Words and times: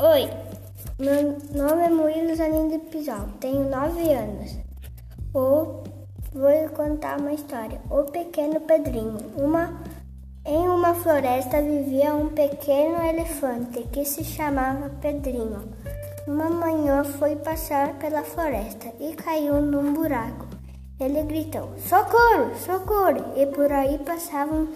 Oi, 0.00 0.30
meu 0.96 1.38
nome 1.52 1.82
é 1.82 1.88
Murilo 1.88 2.32
Zanin 2.36 2.68
de 2.68 2.78
Pisal, 2.78 3.30
tenho 3.40 3.68
nove 3.68 4.12
anos. 4.12 4.56
Vou, 5.32 5.82
vou 6.32 6.68
contar 6.72 7.18
uma 7.18 7.32
história. 7.32 7.80
O 7.90 8.04
Pequeno 8.04 8.60
Pedrinho. 8.60 9.18
Uma, 9.36 9.82
em 10.46 10.68
uma 10.68 10.94
floresta 10.94 11.60
vivia 11.60 12.14
um 12.14 12.28
pequeno 12.28 13.04
elefante 13.04 13.88
que 13.92 14.04
se 14.04 14.22
chamava 14.22 14.88
Pedrinho. 15.00 15.68
Uma 16.28 16.48
manhã 16.48 17.02
foi 17.02 17.34
passar 17.34 17.98
pela 17.98 18.22
floresta 18.22 18.92
e 19.00 19.16
caiu 19.16 19.60
num 19.60 19.94
buraco. 19.94 20.46
Ele 21.00 21.24
gritou: 21.24 21.76
Socorro, 21.76 22.54
socorro! 22.54 23.32
E 23.34 23.46
por 23.46 23.72
aí 23.72 23.98
passavam 23.98 24.68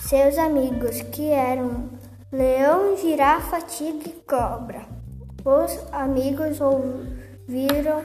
seus 0.00 0.36
amigos, 0.38 1.02
que 1.02 1.30
eram 1.30 1.97
Leão, 2.30 2.94
girafa, 2.94 3.58
tigre 3.62 4.10
e 4.10 4.20
cobra. 4.28 4.84
Os 5.42 5.78
amigos 5.90 6.60
ouviram 6.60 8.02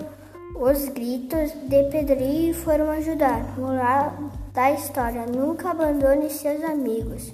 os 0.56 0.88
gritos 0.88 1.52
de 1.68 1.84
Pedrinho 1.92 2.52
e 2.52 2.54
foram 2.54 2.90
ajudar. 2.92 3.60
Moral 3.60 4.14
da 4.54 4.72
história: 4.72 5.26
nunca 5.26 5.72
abandone 5.72 6.30
seus 6.30 6.64
amigos. 6.64 7.34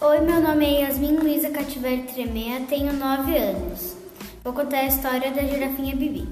Oi, 0.00 0.20
meu 0.22 0.40
nome 0.40 0.64
é 0.64 0.80
Yasmin 0.80 1.16
Luiza 1.18 1.50
Cativeiro 1.50 2.04
Tremea, 2.04 2.62
tenho 2.66 2.94
9 2.94 3.36
anos. 3.36 3.96
Vou 4.42 4.54
contar 4.54 4.78
a 4.78 4.86
história 4.86 5.30
da 5.30 5.42
girafinha 5.42 5.94
Bibi. 5.94 6.26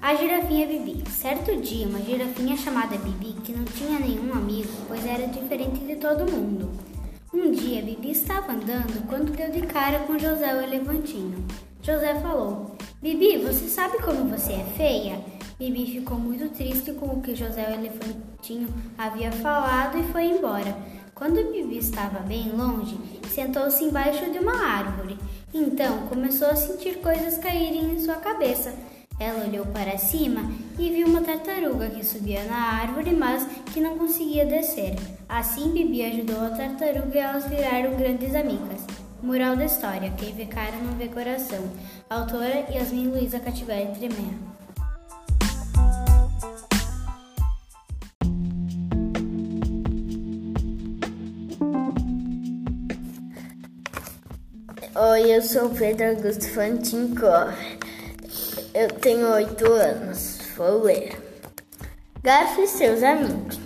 A 0.00 0.14
girafinha 0.14 0.68
Bibi. 0.68 1.02
Certo 1.10 1.56
dia, 1.56 1.88
uma 1.88 1.98
girafinha 1.98 2.56
chamada 2.56 2.96
Bibi, 2.98 3.32
que 3.42 3.52
não 3.52 3.64
tinha 3.64 3.98
nenhum 3.98 4.32
amigo, 4.32 4.70
pois 4.86 5.04
era 5.04 5.26
diferente 5.26 5.80
de 5.80 5.96
todo 5.96 6.30
mundo 6.30 6.93
um 7.38 7.50
dia, 7.50 7.82
Bibi 7.82 8.12
estava 8.12 8.52
andando 8.52 9.06
quando 9.08 9.36
deu 9.36 9.50
de 9.50 9.62
cara 9.62 10.00
com 10.00 10.18
José 10.18 10.54
o 10.54 10.62
elefantinho. 10.62 11.44
José 11.82 12.14
falou: 12.20 12.76
Bibi, 13.02 13.38
você 13.38 13.68
sabe 13.68 13.98
como 13.98 14.24
você 14.28 14.52
é 14.52 14.64
feia? 14.76 15.20
Bibi 15.58 15.86
ficou 15.86 16.18
muito 16.18 16.48
triste 16.54 16.92
com 16.92 17.06
o 17.06 17.20
que 17.20 17.34
José 17.34 17.68
o 17.70 17.74
elefantinho 17.74 18.68
havia 18.96 19.32
falado 19.32 19.98
e 19.98 20.12
foi 20.12 20.24
embora. 20.24 20.76
Quando 21.14 21.52
Bibi 21.52 21.78
estava 21.78 22.20
bem 22.20 22.50
longe, 22.50 22.98
sentou-se 23.28 23.84
embaixo 23.84 24.30
de 24.30 24.38
uma 24.38 24.56
árvore. 24.56 25.18
Então 25.52 26.06
começou 26.08 26.48
a 26.48 26.56
sentir 26.56 26.98
coisas 27.00 27.38
caírem 27.38 27.92
em 27.92 28.00
sua 28.00 28.16
cabeça. 28.16 28.74
Ela 29.18 29.44
olhou 29.44 29.64
para 29.66 29.96
cima 29.96 30.50
e 30.78 30.90
viu 30.90 31.06
uma 31.06 31.20
tartaruga 31.20 31.88
que 31.88 32.04
subia 32.04 32.42
na 32.44 32.80
árvore, 32.80 33.14
mas 33.14 33.46
que 33.72 33.80
não 33.80 33.96
conseguia 33.96 34.44
descer. 34.44 34.96
Assim, 35.28 35.70
Bibi 35.70 36.02
ajudou 36.02 36.44
a 36.44 36.50
tartaruga 36.50 37.14
e 37.14 37.18
elas 37.18 37.48
viraram 37.48 37.96
grandes 37.96 38.34
amigas. 38.34 38.82
Moral 39.22 39.56
da 39.56 39.64
história: 39.64 40.12
quem 40.18 40.34
vê 40.34 40.46
cara 40.46 40.76
não 40.82 40.94
vê 40.94 41.08
coração. 41.08 41.64
Autora 42.10 42.66
Yasmin 42.70 43.08
Luiza 43.08 43.38
Cativeiro 43.38 43.92
Tremea. 43.92 44.54
Oi, 54.96 55.34
eu 55.34 55.42
sou 55.42 55.70
Pedro 55.70 56.10
Augusto 56.10 56.48
Fantincor. 56.50 57.52
Eu 58.74 58.88
tenho 58.88 59.30
oito 59.34 59.72
anos. 59.72 60.40
Vou 60.56 60.82
ler. 60.82 61.16
Garfo 62.24 62.60
e 62.60 62.66
seus 62.66 63.04
amigos. 63.04 63.56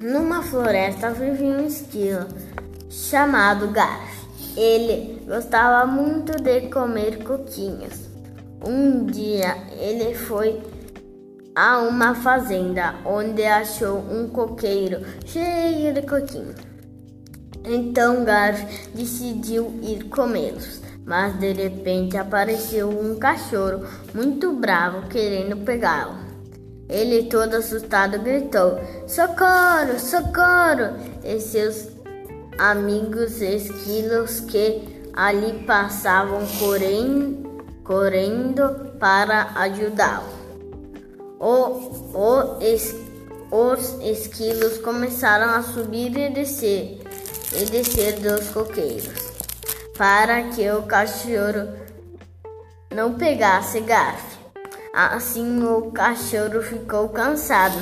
Numa 0.00 0.40
floresta 0.40 1.10
vivia 1.10 1.48
um 1.48 1.66
esquilo 1.66 2.28
chamado 2.88 3.72
Garfo. 3.72 4.28
Ele 4.56 5.20
gostava 5.26 5.84
muito 5.84 6.40
de 6.40 6.68
comer 6.68 7.24
coquinhas. 7.24 8.08
Um 8.64 9.04
dia 9.04 9.56
ele 9.72 10.14
foi 10.14 10.62
a 11.52 11.80
uma 11.80 12.14
fazenda 12.14 13.00
onde 13.04 13.42
achou 13.42 13.98
um 13.98 14.28
coqueiro 14.28 15.04
cheio 15.26 15.92
de 15.92 16.02
coquinhos. 16.02 16.60
Então 17.64 18.24
Garfo 18.24 18.64
decidiu 18.94 19.76
ir 19.82 20.04
comê-los 20.04 20.88
mas 21.04 21.38
de 21.38 21.52
repente 21.52 22.16
apareceu 22.16 22.88
um 22.88 23.18
cachorro 23.18 23.84
muito 24.14 24.52
bravo 24.52 25.08
querendo 25.08 25.56
pegá-lo. 25.64 26.30
Ele, 26.88 27.24
todo 27.24 27.54
assustado, 27.54 28.18
gritou: 28.18 28.80
Socorro, 29.06 29.98
socorro! 29.98 30.96
E 31.24 31.40
seus 31.40 31.88
amigos 32.58 33.40
esquilos 33.40 34.40
que 34.40 35.00
ali 35.14 35.64
passavam 35.64 36.44
correndo, 36.58 37.64
correndo 37.84 38.92
para 38.98 39.52
ajudá-lo. 39.54 40.40
Es, 42.60 42.94
os 43.50 43.96
esquilos 44.02 44.78
começaram 44.78 45.54
a 45.54 45.62
subir 45.62 46.16
e 46.16 46.28
descer, 46.28 47.00
e 47.54 47.64
descer 47.66 48.20
dos 48.20 48.48
coqueiros 48.48 49.29
para 50.00 50.44
que 50.44 50.66
o 50.70 50.84
cachorro 50.84 51.76
não 52.90 53.18
pegasse 53.18 53.80
garfo. 53.80 54.38
Assim 54.94 55.62
o 55.62 55.92
cachorro 55.92 56.62
ficou 56.62 57.10
cansado 57.10 57.76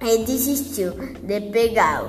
e 0.00 0.24
desistiu 0.24 0.92
de 1.22 1.40
pegá-lo. 1.52 2.08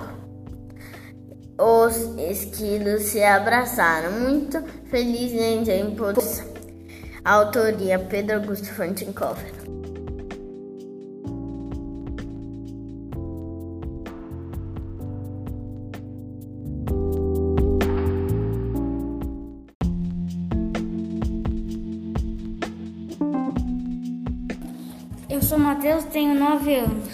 Os 1.59 1.97
esquilos 2.18 3.03
se 3.03 3.22
abraçaram, 3.22 4.13
muito 4.22 4.63
felizes 4.90 5.41
em 5.41 5.66
tempo. 5.66 6.06
Autoria 7.25 8.00
Pedro 8.00 8.38
Augusto 8.38 8.73
Fantincofer. 8.73 9.52
Matheus, 25.95 26.06
tenho 26.06 26.35
9 26.35 26.75
anos. 26.75 27.09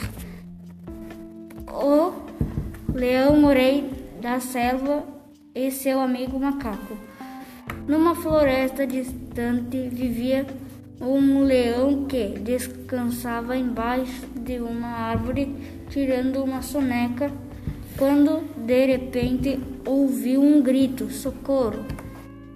O 1.68 2.14
leão 2.94 3.40
morei 3.40 3.90
da 4.20 4.40
selva 4.40 5.04
e 5.54 5.70
seu 5.70 6.00
amigo 6.00 6.40
macaco. 6.40 6.98
Numa 7.88 8.16
floresta 8.16 8.88
distante 8.88 9.90
vivia 9.90 10.48
um 11.00 11.44
leão 11.44 12.06
que 12.06 12.40
descansava 12.40 13.56
embaixo 13.56 14.26
de 14.36 14.60
uma 14.60 14.88
árvore, 14.88 15.56
tirando 15.90 16.44
uma 16.44 16.62
soneca, 16.62 17.32
quando 17.98 18.42
de 18.66 18.86
repente 18.86 19.60
ouviu 19.86 20.42
um 20.42 20.62
grito: 20.62 21.12
socorro! 21.12 21.86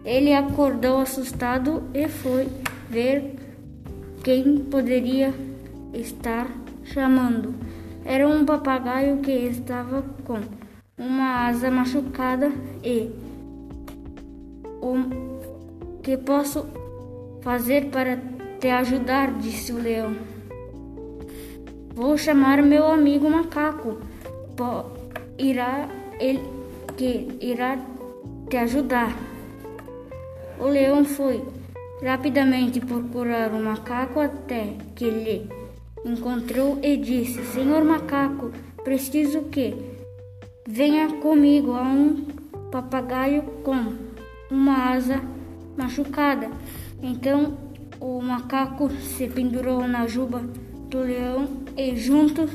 Ele 0.03 0.33
acordou 0.33 0.99
assustado 0.99 1.83
e 1.93 2.07
foi 2.07 2.47
ver 2.89 3.35
quem 4.23 4.57
poderia 4.57 5.33
estar 5.95 6.47
chamando. 6.83 7.55
Era 8.03 8.27
um 8.27 8.45
papagaio 8.45 9.17
que 9.17 9.31
estava 9.31 10.03
com 10.23 10.39
uma 10.97 11.47
asa 11.47 11.71
machucada 11.71 12.51
e 12.83 13.11
o 14.81 14.95
que 16.03 16.17
posso 16.17 16.67
fazer 17.41 17.89
para 17.89 18.17
te 18.59 18.69
ajudar? 18.69 19.31
disse 19.39 19.71
o 19.71 19.77
leão. 19.77 20.15
Vou 21.95 22.17
chamar 22.17 22.61
meu 22.61 22.85
amigo 22.87 23.29
macaco. 23.29 23.97
Po 24.55 24.85
irá 25.37 25.89
ele 26.19 26.43
que 26.97 27.37
irá 27.41 27.77
te 28.49 28.57
ajudar. 28.57 29.15
O 30.59 30.67
leão 30.67 31.03
foi 31.03 31.43
rapidamente 32.03 32.79
procurar 32.79 33.51
o 33.51 33.63
macaco 33.63 34.19
até 34.19 34.73
que 34.95 35.09
lhe 35.09 35.49
encontrou 36.05 36.79
e 36.83 36.95
disse: 36.95 37.43
Senhor 37.45 37.83
macaco, 37.83 38.51
preciso 38.83 39.41
que 39.43 39.75
venha 40.67 41.07
comigo 41.17 41.73
a 41.73 41.81
um 41.81 42.25
papagaio 42.71 43.41
com 43.63 43.93
uma 44.51 44.91
asa 44.91 45.21
machucada. 45.75 46.49
Então 47.01 47.57
o 47.99 48.21
macaco 48.21 48.89
se 48.91 49.27
pendurou 49.27 49.87
na 49.87 50.07
juba 50.07 50.43
do 50.89 50.99
leão 50.99 51.47
e 51.75 51.95
juntos 51.95 52.51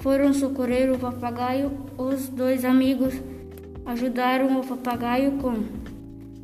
foram 0.00 0.34
socorrer 0.34 0.92
o 0.92 0.98
papagaio. 0.98 1.70
Os 1.96 2.28
dois 2.28 2.64
amigos 2.64 3.14
ajudaram 3.86 4.60
o 4.60 4.66
papagaio 4.66 5.32
com 5.32 5.54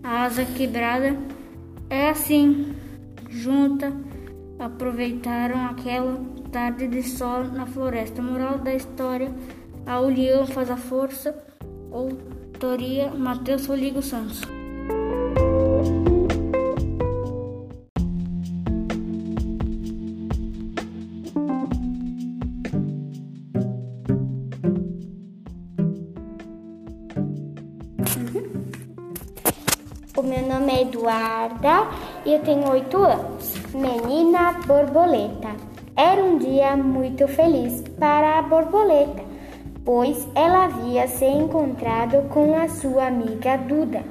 a 0.02 0.24
asa 0.24 0.44
quebrada. 0.44 1.16
É 1.88 2.08
assim, 2.08 2.74
junta 3.28 3.92
aproveitaram 4.60 5.66
aquela 5.66 6.20
tarde 6.52 6.86
de 6.86 7.02
sol 7.02 7.44
na 7.44 7.64
floresta. 7.66 8.20
Moral 8.20 8.58
da 8.58 8.74
história: 8.74 9.32
a 9.86 9.98
união 10.00 10.46
faz 10.46 10.70
a 10.70 10.76
força. 10.76 11.34
Autoria: 11.90 13.10
Matheus 13.10 13.66
Rodrigo 13.66 14.02
Santos. 14.02 14.42
O 30.16 30.22
meu 30.22 30.46
nome 30.46 30.72
é 30.72 30.82
Eduarda 30.82 31.88
e 32.26 32.34
eu 32.34 32.40
tenho 32.40 32.68
oito 32.68 32.98
anos. 32.98 33.59
Menina 33.72 34.54
borboleta. 34.66 35.54
Era 35.96 36.24
um 36.24 36.38
dia 36.38 36.76
muito 36.76 37.28
feliz 37.28 37.84
para 38.00 38.40
a 38.40 38.42
borboleta, 38.42 39.22
pois 39.84 40.26
ela 40.34 40.64
havia 40.64 41.06
se 41.06 41.24
encontrado 41.24 42.28
com 42.30 42.56
a 42.56 42.68
sua 42.68 43.06
amiga 43.06 43.56
Duda. 43.56 44.02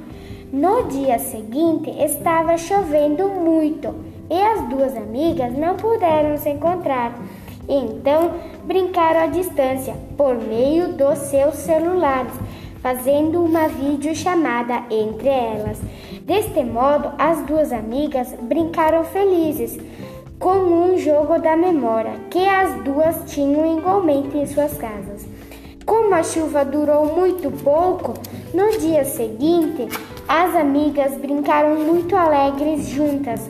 No 0.54 0.84
dia 0.84 1.20
seguinte 1.20 1.90
estava 1.90 2.58
chovendo 2.58 3.28
muito 3.28 3.94
e 4.30 4.42
as 4.42 4.62
duas 4.70 4.96
amigas 4.96 5.52
não 5.58 5.76
puderam 5.76 6.38
se 6.38 6.52
encontrar. 6.52 7.20
Então 7.68 8.32
brincaram 8.64 9.24
à 9.24 9.28
distância 9.28 9.94
por 10.16 10.38
meio 10.38 10.94
dos 10.94 11.18
seus 11.18 11.56
celulares, 11.56 12.32
fazendo 12.82 13.44
uma 13.44 13.68
videochamada 13.68 14.84
entre 14.90 15.28
elas. 15.28 15.82
Deste 16.30 16.64
modo, 16.64 17.12
as 17.18 17.44
duas 17.48 17.74
amigas 17.74 18.32
brincaram 18.40 19.04
felizes 19.04 19.80
com 20.38 20.58
um 20.60 20.96
jogo 20.96 21.40
da 21.40 21.58
memória 21.58 22.12
que 22.30 22.48
as 22.48 22.84
duas 22.84 23.16
tinham 23.26 23.80
igualmente 23.80 24.38
em 24.38 24.46
suas 24.46 24.78
casas. 24.78 25.26
Como 25.88 26.14
a 26.14 26.22
chuva 26.22 26.64
durou 26.64 27.16
muito 27.16 27.50
pouco, 27.64 28.14
no 28.54 28.78
dia 28.78 29.04
seguinte, 29.06 29.88
as 30.28 30.56
amigas 30.56 31.18
brincaram 31.18 31.74
muito 31.78 32.16
alegres 32.16 32.88
juntas. 32.90 33.50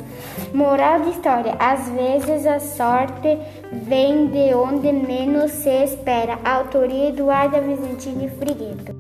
Moral 0.53 1.01
de 1.01 1.09
história: 1.09 1.57
às 1.59 1.89
vezes 1.89 2.47
a 2.47 2.61
sorte 2.61 3.37
vem 3.73 4.27
de 4.27 4.53
onde 4.53 4.89
menos 4.93 5.51
se 5.51 5.83
espera. 5.83 6.39
Autoria 6.45 7.09
Eduarda 7.09 7.59
Vicentini 7.59 8.29
Frigueto. 8.29 8.98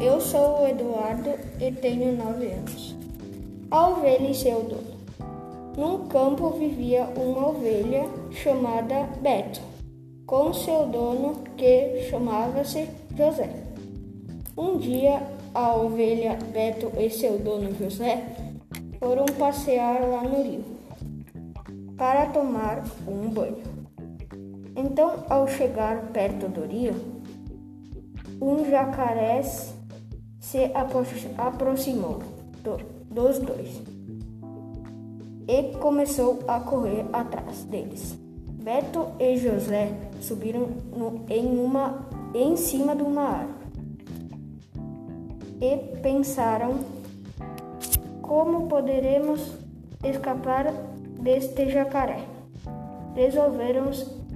Eu 0.00 0.20
sou 0.20 0.60
o 0.62 0.68
Eduardo 0.68 1.30
e 1.60 1.72
tenho 1.72 2.16
nove 2.16 2.52
anos. 2.52 2.94
A 3.68 3.88
ovelha 3.88 4.30
e 4.30 4.34
seu 4.34 4.62
dono. 4.62 5.00
Num 5.76 6.06
campo 6.06 6.50
vivia 6.50 7.08
uma 7.16 7.48
ovelha 7.48 8.04
chamada 8.30 9.08
Beto, 9.20 9.60
com 10.24 10.52
seu 10.52 10.86
dono 10.86 11.42
que 11.56 12.06
chamava-se 12.08 12.88
José. 13.16 13.50
Um 14.56 14.76
dia, 14.78 15.20
a 15.52 15.74
ovelha 15.74 16.38
Beto 16.52 16.92
e 16.96 17.10
seu 17.10 17.36
dono 17.38 17.74
José 17.74 18.22
foram 19.00 19.24
passear 19.36 20.00
lá 20.02 20.22
no 20.22 20.42
rio 20.44 20.64
para 21.96 22.26
tomar 22.26 22.84
um 23.06 23.28
banho. 23.28 23.62
Então, 24.76 25.24
ao 25.28 25.48
chegar 25.48 26.12
perto 26.12 26.48
do 26.48 26.64
rio, 26.64 27.19
um 28.40 28.68
jacaré 28.68 29.42
se 30.38 30.70
aproximou 31.36 32.20
do, 32.62 32.78
dos 33.12 33.38
dois 33.38 33.82
e 35.46 35.76
começou 35.78 36.40
a 36.46 36.60
correr 36.60 37.04
atrás 37.12 37.64
deles. 37.64 38.16
Beto 38.62 39.08
e 39.18 39.36
José 39.36 39.92
subiram 40.20 40.68
no, 40.94 41.24
em, 41.28 41.46
uma, 41.58 42.06
em 42.34 42.56
cima 42.56 42.94
de 42.94 43.02
uma 43.02 43.22
árvore 43.22 43.60
e 45.60 45.76
pensaram 45.98 46.78
como 48.22 48.68
poderemos 48.68 49.52
escapar 50.04 50.72
deste 51.20 51.68
jacaré. 51.68 52.24
Resolveram, 53.14 53.90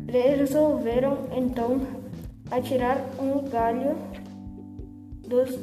resolveram 0.08 1.18
então 1.32 1.80
atirar 2.56 2.98
um 3.18 3.42
galho 3.48 3.96
dos 5.26 5.58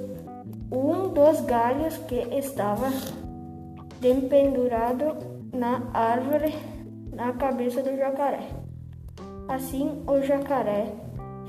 um 0.71 1.09
dos 1.09 1.41
galhos 1.41 1.97
que 1.99 2.15
estava 2.35 2.89
dependurado 3.99 5.15
na 5.53 5.83
árvore 5.93 6.53
na 7.13 7.33
cabeça 7.33 7.81
do 7.81 7.95
jacaré. 7.95 8.47
Assim 9.47 10.03
o 10.07 10.21
jacaré 10.21 10.93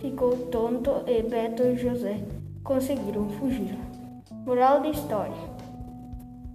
ficou 0.00 0.36
tonto 0.48 1.02
e 1.06 1.22
Beto 1.22 1.62
e 1.62 1.76
José 1.76 2.20
conseguiram 2.62 3.28
fugir. 3.30 3.76
Moral 4.44 4.80
da 4.80 4.88
história: 4.90 5.42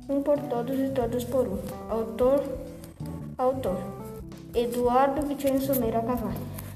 Um 0.10 0.22
por 0.22 0.40
todos 0.40 0.78
e 0.80 0.90
todos 0.90 1.24
por 1.25 1.48
um. 1.48 1.57
Autor: 1.90 2.44
Autor 3.38 3.78
Eduardo 4.54 5.25
Vicenzo 5.25 5.80
Meira 5.80 6.01
Cavalho. 6.01 6.67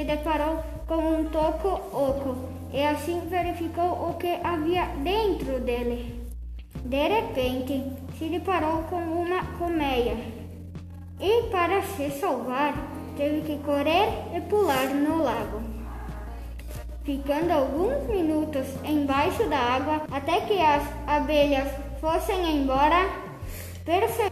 Se 0.00 0.04
deparou 0.04 0.64
com 0.86 0.96
um 0.96 1.24
toco 1.24 1.68
oco 1.68 2.34
e 2.72 2.82
assim 2.82 3.20
verificou 3.28 4.08
o 4.08 4.14
que 4.14 4.38
havia 4.42 4.86
dentro 5.04 5.60
dele. 5.60 6.24
De 6.86 7.08
repente, 7.08 7.82
se 8.18 8.30
deparou 8.30 8.84
com 8.84 8.96
uma 8.96 9.44
colmeia 9.58 10.16
e 11.20 11.42
para 11.50 11.82
se 11.82 12.10
salvar, 12.12 12.72
teve 13.14 13.42
que 13.42 13.58
correr 13.62 14.08
e 14.34 14.40
pular 14.40 14.88
no 14.88 15.22
lago 15.22 15.60
ficando 17.02 17.50
alguns 17.50 18.06
minutos 18.08 18.66
embaixo 18.84 19.48
da 19.48 19.58
água 19.58 20.02
até 20.10 20.42
que 20.42 20.60
as 20.60 20.82
abelhas 21.06 21.68
fossem 22.00 22.56
embora 22.56 23.10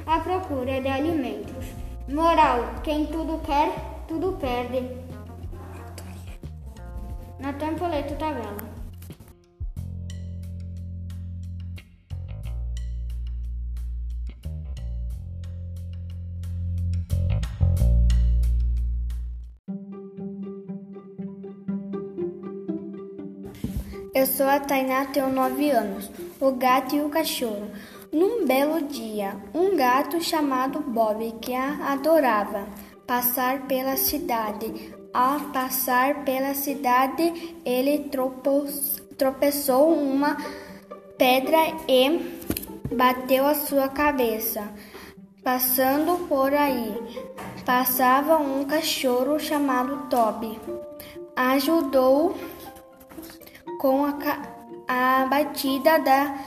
à 0.07 0.21
procura 0.21 0.81
de 0.81 0.89
alimentos. 0.89 1.67
Moral: 2.07 2.75
quem 2.85 3.07
tudo 3.07 3.41
quer, 3.45 3.73
tudo 4.07 4.39
perde. 4.39 5.08
Natan 7.39 7.75
Poleto 7.77 8.15
Tabela. 8.17 8.57
Eu 24.13 24.27
sou 24.27 24.47
a 24.47 24.59
Tainá, 24.59 25.07
tenho 25.07 25.33
nove 25.33 25.71
anos. 25.71 26.11
O 26.41 26.51
gato 26.51 26.97
e 26.97 27.01
o 27.01 27.09
cachorro. 27.09 27.71
Num 28.13 28.45
belo 28.45 28.83
dia, 28.89 29.37
um 29.55 29.77
gato 29.77 30.21
chamado 30.21 30.81
Bob, 30.81 31.31
que 31.41 31.55
a 31.55 31.93
adorava, 31.93 32.67
passar 33.07 33.69
pela 33.69 33.97
cidade. 33.97 34.98
Ao 35.13 35.41
passar 35.53 36.25
pela 36.25 36.55
cidade, 36.55 37.57
ele 37.65 38.11
tropeçou 39.17 39.93
uma 39.93 40.37
pedra 41.17 41.59
e 41.89 42.39
bateu 42.95 43.47
a 43.47 43.55
sua 43.55 43.89
cabeça. 43.89 44.69
Passando 45.43 46.29
por 46.29 46.53
aí, 46.53 46.95
passava 47.65 48.37
um 48.37 48.65
cachorro 48.65 49.39
chamado 49.39 50.09
Toby. 50.09 50.59
Ajudou 51.35 52.37
com 53.81 54.05
a, 54.05 54.15
a 54.87 55.27
batida 55.27 55.99
da 55.99 56.39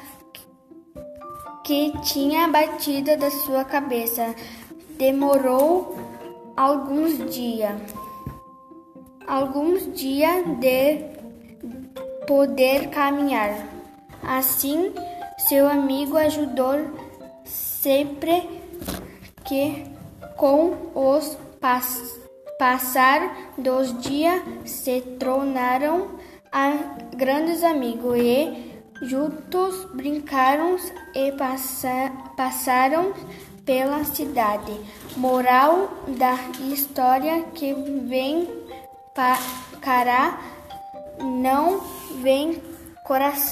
que 1.63 1.93
tinha 2.01 2.47
batida 2.47 3.15
da 3.17 3.31
sua 3.31 3.63
cabeça. 3.63 4.35
Demorou 4.97 5.95
alguns 6.55 7.17
dias, 7.33 7.73
alguns 9.31 9.93
dias 9.93 10.45
de 10.59 11.05
poder 12.27 12.89
caminhar. 12.89 13.65
Assim, 14.21 14.93
seu 15.47 15.69
amigo 15.69 16.17
ajudou 16.17 16.91
sempre 17.45 18.49
que 19.45 19.85
com 20.35 20.75
os 20.93 21.37
pass 21.61 22.19
passar 22.59 23.53
dos 23.57 23.97
dias 24.01 24.43
se 24.65 24.99
tornaram 25.17 26.09
a 26.51 26.73
grandes 27.15 27.63
amigos 27.63 28.19
e 28.19 28.69
juntos 29.01 29.85
brincaram 29.93 30.75
e 31.15 31.31
passa, 31.31 32.11
passaram 32.35 33.13
pela 33.65 34.03
cidade. 34.03 34.77
Moral 35.15 35.89
da 36.19 36.35
história 36.71 37.43
que 37.53 37.73
vem 37.73 38.60
para 39.13 39.37
não 41.19 41.81
vem 42.21 42.61
coração. 43.05 43.51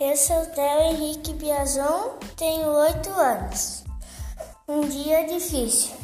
Eu 0.00 0.16
sou 0.16 0.46
Theo 0.46 0.80
Henrique 0.82 1.32
Biazon, 1.32 2.18
tenho 2.36 2.68
oito 2.68 3.10
anos. 3.10 3.84
Um 4.68 4.82
dia 4.82 5.26
difícil. 5.26 5.94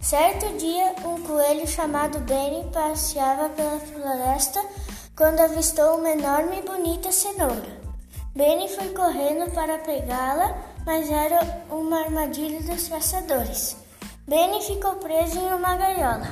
Certo 0.00 0.56
dia, 0.56 0.94
um 1.04 1.20
coelho 1.22 1.66
chamado 1.66 2.18
Benny 2.20 2.70
passeava 2.72 3.50
pela 3.50 3.78
floresta 3.78 4.64
quando 5.14 5.40
avistou 5.40 5.98
uma 5.98 6.10
enorme 6.10 6.60
e 6.60 6.62
bonita 6.62 7.12
cenoura. 7.12 7.77
Benny 8.38 8.68
foi 8.68 8.90
correndo 8.90 9.50
para 9.50 9.78
pegá-la, 9.78 10.56
mas 10.86 11.10
era 11.10 11.40
uma 11.68 12.04
armadilha 12.04 12.62
dos 12.62 12.86
caçadores. 12.86 13.76
Benny 14.28 14.62
ficou 14.62 14.94
preso 14.94 15.40
em 15.40 15.52
uma 15.54 15.76
gaiola. 15.76 16.28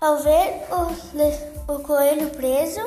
Ao 0.00 0.18
ver 0.18 0.62
o, 0.70 1.72
o 1.72 1.80
coelho 1.80 2.30
preso, 2.30 2.82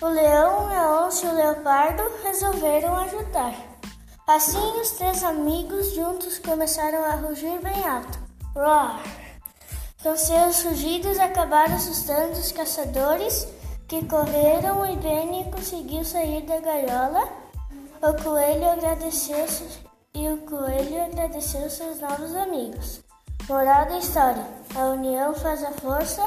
o 0.00 0.06
leão, 0.06 0.70
a 0.70 1.04
onça 1.04 1.26
e 1.26 1.28
o 1.28 1.34
leopardo 1.34 2.02
resolveram 2.24 2.96
ajudar. 2.96 3.52
Assim, 4.26 4.80
os 4.80 4.92
três 4.92 5.22
amigos 5.22 5.92
juntos 5.92 6.38
começaram 6.38 7.04
a 7.04 7.16
rugir 7.16 7.60
bem 7.60 7.86
alto. 7.86 8.18
Roar! 8.54 9.02
Com 10.02 10.16
seus 10.16 10.62
rugidos 10.62 11.18
acabaram 11.20 11.74
assustando 11.74 12.32
os 12.32 12.52
caçadores 12.52 13.46
que 13.86 14.02
correram 14.06 14.86
e 14.86 14.96
Benny 14.96 15.44
conseguiu 15.50 16.06
sair 16.06 16.40
da 16.46 16.58
gaiola. 16.58 17.44
O 18.02 18.22
coelho 18.22 18.70
agradeceu 18.70 19.46
e 20.14 20.28
o 20.28 20.36
coelho 20.38 21.04
agradeceu 21.06 21.68
seus 21.70 21.98
novos 21.98 22.34
amigos. 22.34 23.00
Moral 23.48 23.86
da 23.86 23.98
história: 23.98 24.44
a 24.74 24.86
união 24.90 25.34
faz 25.34 25.64
a 25.64 25.72
força. 25.72 26.22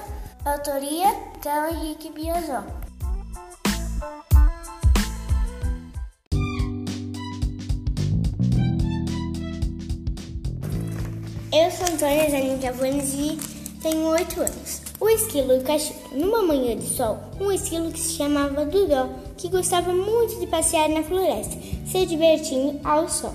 Autoria: 0.45 1.07
Théo 1.41 1.69
Henrique 1.69 2.09
Biazon. 2.09 2.63
Eu 11.51 11.71
sou 11.71 11.93
Antônia 11.93 12.29
Zanin 12.29 12.59
Cavanes 12.59 13.13
e 13.13 13.38
tenho 13.81 14.07
8 14.07 14.41
anos. 14.41 14.78
O 15.01 15.08
esquilo 15.08 15.53
e 15.53 15.60
o 15.60 15.63
cachorro. 15.63 16.00
Numa 16.12 16.41
manhã 16.41 16.75
de 16.75 16.84
sol, 16.84 17.18
um 17.39 17.50
esquilo 17.51 17.89
que 17.91 18.00
se 18.00 18.18
chamava 18.18 18.65
Dudó, 18.65 19.08
que 19.38 19.48
gostava 19.48 19.94
muito 19.94 20.38
de 20.39 20.48
passear 20.48 20.89
na 20.89 21.01
floresta, 21.01 21.56
se 21.86 22.06
divertindo 22.06 22.79
ao 22.84 23.08
sol. 23.08 23.34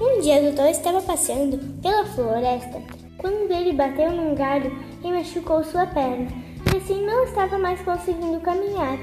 Um 0.00 0.20
dia 0.20 0.40
Dudó 0.40 0.64
estava 0.66 1.02
passeando 1.02 1.58
pela 1.82 2.06
floresta 2.06 2.80
quando 3.18 3.50
ele 3.50 3.72
bateu 3.72 4.12
num 4.12 4.34
galho 4.34 4.72
e 5.02 5.10
machucou 5.10 5.64
sua 5.64 5.86
perna, 5.86 6.28
e 6.72 6.76
assim 6.76 7.04
não 7.04 7.24
estava 7.24 7.58
mais 7.58 7.80
conseguindo 7.82 8.40
caminhar. 8.40 8.98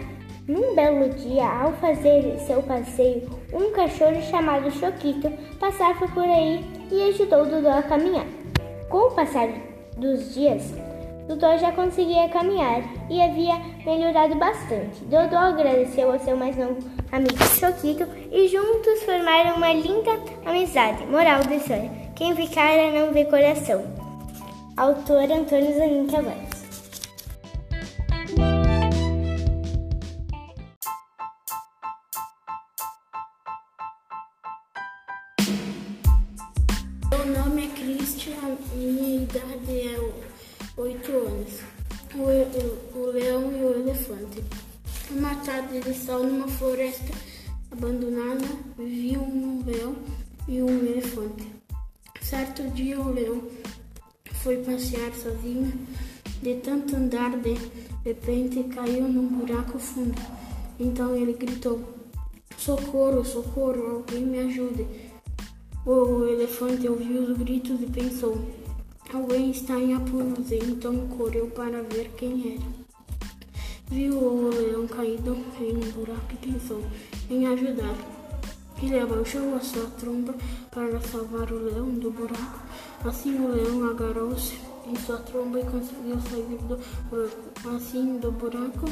Num 0.48 0.74
belo 0.74 1.10
dia, 1.10 1.48
ao 1.48 1.74
fazer 1.74 2.40
seu 2.48 2.64
passeio, 2.64 3.30
um 3.54 3.72
cachorro 3.72 4.22
chamado 4.22 4.72
Choquito 4.72 5.32
passava 5.60 6.08
por 6.08 6.24
aí 6.24 6.66
e 6.92 7.04
ajudou 7.10 7.46
Dudó 7.46 7.72
a 7.72 7.84
caminhar. 7.84 8.26
Com 8.90 9.10
o 9.10 9.12
passar 9.12 9.48
dos 9.96 10.34
dias, 10.34 10.74
Dodô 11.30 11.56
já 11.60 11.72
conseguia 11.72 12.28
caminhar 12.30 12.82
e 13.08 13.22
havia 13.22 13.54
melhorado 13.86 14.34
bastante. 14.34 15.06
Dodô 15.06 15.38
agradeceu 15.38 16.12
ao 16.12 16.18
seu 16.18 16.36
mais 16.36 16.58
novo 16.58 16.80
amigo 17.12 17.38
Choquito 17.60 18.04
e 18.32 18.48
juntos 18.48 19.04
formaram 19.04 19.58
uma 19.58 19.72
linda 19.72 20.20
amizade. 20.44 21.06
Moral 21.06 21.44
da 21.44 21.54
história: 21.54 21.92
quem 22.16 22.34
vê 22.34 22.48
cara 22.48 22.90
não 22.92 23.14
vê 23.14 23.26
coração. 23.26 23.86
Autor 24.76 25.32
Antônio 25.32 25.78
Zanin 25.78 26.08
Tavares. 26.08 26.59
8 41.30 41.32
anos. 41.32 41.60
O, 42.16 42.98
o, 42.98 43.04
o 43.04 43.12
leão 43.12 43.52
e 43.52 43.64
o 43.64 43.80
elefante. 43.80 44.44
Uma 45.12 45.36
tarde 45.36 45.80
de 45.80 45.94
sol 45.94 46.24
numa 46.24 46.48
floresta 46.48 47.14
abandonada, 47.72 48.46
viu 48.78 49.22
um 49.22 49.64
leão 49.66 49.96
e 50.48 50.62
um 50.62 50.86
elefante. 50.86 51.48
Certo 52.22 52.64
dia 52.72 53.00
o 53.00 53.12
leão 53.12 53.42
foi 54.44 54.58
passear 54.58 55.14
sozinho. 55.14 55.72
De 56.42 56.56
tanto 56.56 56.96
andar, 56.96 57.38
de 57.38 57.56
repente 58.06 58.64
caiu 58.64 59.08
num 59.08 59.28
buraco 59.28 59.78
fundo. 59.78 60.20
Então 60.80 61.16
ele 61.16 61.34
gritou: 61.34 61.82
Socorro, 62.58 63.26
socorro, 63.26 63.98
alguém 63.98 64.26
me 64.26 64.40
ajude. 64.40 64.86
O 65.86 66.26
elefante 66.26 66.88
ouviu 66.88 67.24
os 67.24 67.38
gritos 67.38 67.82
e 67.82 67.88
pensou: 67.88 68.38
Alguém 69.12 69.50
está 69.50 69.74
em 69.74 69.96
apuros, 69.96 70.52
então 70.52 71.08
correu 71.08 71.48
para 71.48 71.82
ver 71.82 72.12
quem 72.16 72.54
era. 72.54 72.80
Viu 73.88 74.14
o 74.14 74.50
leão 74.50 74.88
caído 74.88 75.36
em 75.60 75.76
um 75.78 75.92
buraco 75.92 76.32
e 76.32 76.38
pensou 76.38 76.84
em 77.28 77.48
ajudar. 77.48 77.96
Ele 78.84 79.00
abaixou 79.00 79.56
a 79.56 79.60
sua 79.62 79.88
tromba 80.00 80.36
para 80.70 81.02
salvar 81.02 81.52
o 81.52 81.58
leão 81.58 81.90
do 81.90 82.12
buraco. 82.12 82.60
Assim 83.04 83.34
o 83.40 83.52
leão 83.52 83.90
agarrou-se 83.90 84.60
em 84.86 84.96
sua 84.96 85.18
tromba 85.18 85.60
e 85.60 85.64
conseguiu 85.64 86.20
sair 86.30 86.44
do 86.44 86.80
buraco. 87.10 87.76
Assim 87.76 88.20
do 88.20 88.32
buraco 88.32 88.86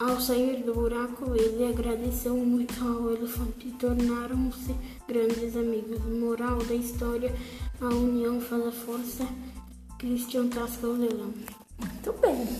ao 0.00 0.18
sair 0.18 0.62
do 0.64 0.72
buraco, 0.72 1.34
ele 1.36 1.66
agradeceu 1.66 2.34
muito 2.34 2.82
ao 2.82 3.14
elefante 3.14 3.68
e 3.68 3.72
tornaram-se 3.72 4.74
grandes 5.06 5.54
amigos. 5.54 6.02
Moral 6.06 6.58
da 6.64 6.74
história: 6.74 7.32
a 7.80 7.86
união 7.86 8.40
faz 8.40 8.66
a 8.66 8.72
força. 8.72 9.26
Christian 9.98 10.48
Tasca 10.48 10.86
o. 10.86 11.34
Muito 11.78 12.12
bem. 12.20 12.59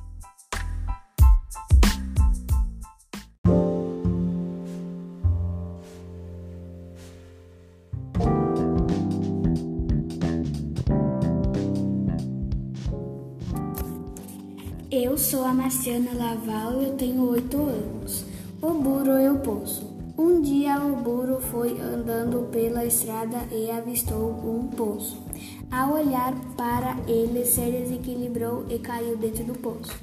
Eu 14.93 15.17
sou 15.17 15.45
a 15.45 15.55
Marciana 15.55 16.11
Laval 16.13 16.83
e 16.83 16.87
eu 16.87 16.97
tenho 16.97 17.23
oito 17.29 17.57
anos. 17.59 18.25
O 18.61 18.71
burro 18.73 19.21
e 19.21 19.29
o 19.29 19.39
poço. 19.39 19.89
Um 20.19 20.43
dia 20.43 20.81
o 20.81 20.97
burro 20.97 21.41
foi 21.41 21.81
andando 21.81 22.51
pela 22.51 22.85
estrada 22.85 23.39
e 23.53 23.71
avistou 23.71 24.31
um 24.31 24.67
poço. 24.67 25.23
Ao 25.71 25.93
olhar 25.93 26.35
para 26.57 26.97
ele, 27.07 27.45
se 27.45 27.61
desequilibrou 27.61 28.67
e 28.69 28.81
caiu 28.81 29.17
dentro 29.17 29.45
do 29.45 29.55
poço. 29.55 29.97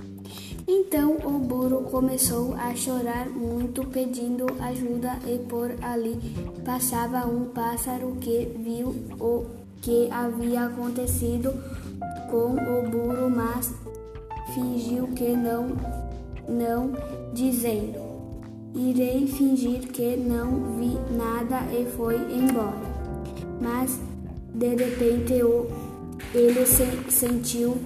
Então 0.65 1.17
o 1.17 1.31
burro 1.37 1.83
começou 1.91 2.53
a 2.53 2.73
chorar 2.73 3.27
muito, 3.27 3.85
pedindo 3.87 4.45
ajuda, 4.57 5.19
e 5.27 5.37
por 5.37 5.69
ali 5.83 6.17
passava 6.63 7.27
um 7.27 7.49
pássaro 7.49 8.15
que 8.21 8.55
viu 8.57 8.95
o 9.19 9.45
que 9.81 10.09
havia 10.09 10.67
acontecido 10.67 11.51
com 12.31 12.53
o 12.53 12.89
burro, 12.89 13.29
mas 13.29 13.73
fingiu 14.57 15.07
que 15.09 15.35
não, 15.35 15.67
não, 16.49 16.91
dizendo: 17.31 17.99
Irei 18.73 19.27
fingir 19.27 19.87
que 19.91 20.17
não 20.17 20.77
vi 20.77 20.97
nada 21.15 21.61
e 21.71 21.85
foi 21.95 22.15
embora. 22.15 22.97
Mas 23.61 23.99
de 24.53 24.75
repente 24.75 25.33
ele 26.33 26.65
se, 26.65 26.85
sentiu 27.09 27.77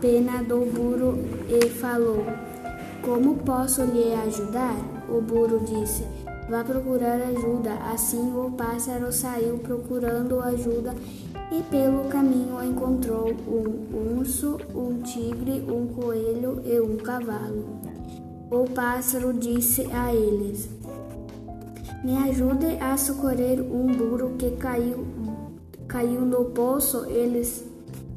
pena 0.00 0.42
do 0.42 0.60
burro 0.72 1.18
e 1.48 1.68
falou: 1.68 2.24
Como 3.02 3.36
posso 3.36 3.84
lhe 3.84 4.14
ajudar? 4.14 4.76
O 5.10 5.20
burro 5.20 5.60
disse: 5.60 6.04
Vá 6.48 6.64
procurar 6.64 7.20
ajuda. 7.20 7.74
Assim 7.92 8.32
o 8.34 8.50
pássaro 8.50 9.12
saiu 9.12 9.58
procurando 9.58 10.40
ajuda 10.40 10.94
e 11.50 11.62
pelo 11.64 12.04
caminho 12.08 12.62
encontrou 12.62 13.30
um 13.46 14.18
urso, 14.18 14.58
um 14.74 15.00
tigre, 15.02 15.64
um 15.68 15.86
coelho 15.88 16.60
e 16.64 16.80
um 16.80 16.96
cavalo. 16.96 17.64
O 18.50 18.64
pássaro 18.70 19.32
disse 19.32 19.86
a 19.92 20.14
eles: 20.14 20.68
Me 22.04 22.16
ajude 22.28 22.76
a 22.80 22.96
socorrer 22.96 23.60
um 23.60 23.86
burro 23.86 24.36
que 24.36 24.52
caiu, 24.52 25.06
caiu 25.88 26.20
no 26.20 26.46
poço. 26.46 27.06
Eles, 27.06 27.64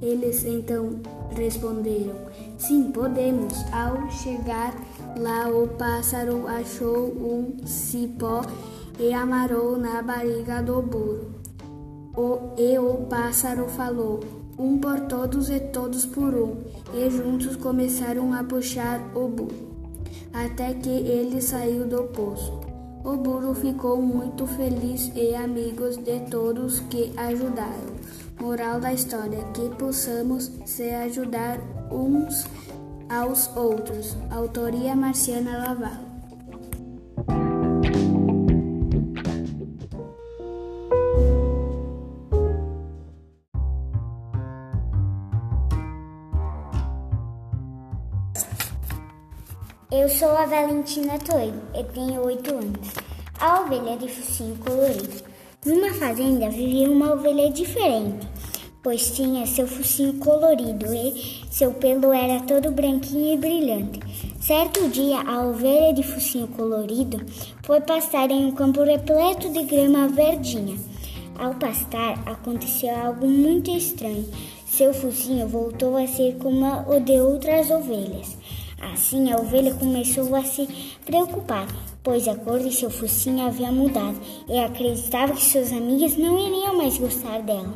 eles 0.02 0.46
então 0.46 1.00
responderam: 1.32 2.16
Sim, 2.58 2.92
podemos. 2.92 3.54
Ao 3.72 4.10
chegar 4.12 4.76
lá, 5.18 5.50
o 5.50 5.68
pássaro 5.68 6.48
achou 6.48 7.08
um 7.08 7.66
cipó 7.66 8.42
e 9.00 9.14
amarrou 9.14 9.78
na 9.78 10.02
barriga 10.02 10.62
do 10.62 10.82
burro. 10.82 11.39
O, 12.20 12.52
e 12.58 12.78
o 12.78 13.06
pássaro 13.10 13.70
falou: 13.70 14.20
um 14.58 14.78
por 14.78 15.00
todos 15.08 15.50
e 15.50 15.58
todos 15.58 16.06
por 16.06 16.36
um, 16.36 16.58
e 16.94 17.10
juntos 17.10 17.56
começaram 17.56 18.34
a 18.34 18.44
puxar 18.44 19.00
o 19.16 19.30
burro, 19.30 19.70
até 20.34 20.74
que 20.74 20.90
ele 20.90 21.42
saiu 21.42 21.88
do 21.88 22.04
poço. 22.10 22.60
O 23.06 23.16
burro 23.16 23.54
ficou 23.54 24.02
muito 24.02 24.46
feliz 24.46 25.10
e 25.16 25.34
amigos 25.34 25.96
de 25.96 26.20
todos 26.30 26.82
que 26.90 27.14
ajudaram. 27.16 27.96
Moral 28.38 28.82
da 28.82 28.92
história: 28.92 29.42
que 29.54 29.70
possamos 29.78 30.52
se 30.66 30.90
ajudar 30.90 31.62
uns 31.90 32.44
aos 33.08 33.48
outros. 33.56 34.18
Autoria 34.30 34.94
Marciana 34.94 35.58
Laval. 35.60 36.09
Eu 50.10 50.16
sou 50.16 50.30
a 50.30 50.48
Valentina 50.48 51.20
Toigo 51.20 51.62
e 51.72 51.84
tenho 51.84 52.26
oito 52.26 52.50
anos. 52.50 52.96
A 53.40 53.62
ovelha 53.62 53.96
de 53.96 54.08
focinho 54.08 54.56
colorido. 54.56 55.24
Numa 55.64 55.94
fazenda 55.94 56.50
vivia 56.50 56.90
uma 56.90 57.14
ovelha 57.14 57.52
diferente, 57.52 58.28
pois 58.82 59.12
tinha 59.12 59.46
seu 59.46 59.68
focinho 59.68 60.14
colorido 60.14 60.92
e 60.92 61.46
seu 61.52 61.74
pelo 61.74 62.12
era 62.12 62.40
todo 62.40 62.72
branquinho 62.72 63.36
e 63.36 63.38
brilhante. 63.38 64.00
Certo 64.42 64.90
dia, 64.90 65.22
a 65.22 65.46
ovelha 65.46 65.94
de 65.94 66.02
focinho 66.02 66.48
colorido 66.48 67.24
foi 67.64 67.80
pastar 67.80 68.32
em 68.32 68.48
um 68.48 68.52
campo 68.52 68.82
repleto 68.82 69.48
de 69.50 69.62
grama 69.62 70.08
verdinha. 70.08 70.76
Ao 71.38 71.54
pastar, 71.54 72.20
aconteceu 72.26 72.96
algo 72.96 73.28
muito 73.28 73.70
estranho. 73.70 74.28
Seu 74.66 74.92
focinho 74.92 75.48
voltou 75.48 75.96
a 75.98 76.08
ser 76.08 76.36
como 76.38 76.66
o 76.90 77.00
de 77.00 77.20
outras 77.22 77.70
ovelhas. 77.70 78.36
Assim, 78.82 79.32
a 79.32 79.38
ovelha 79.38 79.74
começou 79.74 80.34
a 80.36 80.44
se 80.44 80.68
preocupar, 81.06 81.68
pois 82.04 82.28
a 82.28 82.36
cor 82.36 82.60
de 82.60 82.74
seu 82.74 82.90
focinho 82.90 83.46
havia 83.46 83.72
mudado 83.72 84.18
e 84.48 84.58
acreditava 84.58 85.34
que 85.34 85.44
suas 85.44 85.72
amigas 85.72 86.16
não 86.18 86.40
iriam 86.40 86.78
mais 86.78 86.98
gostar 86.98 87.42
dela. 87.42 87.74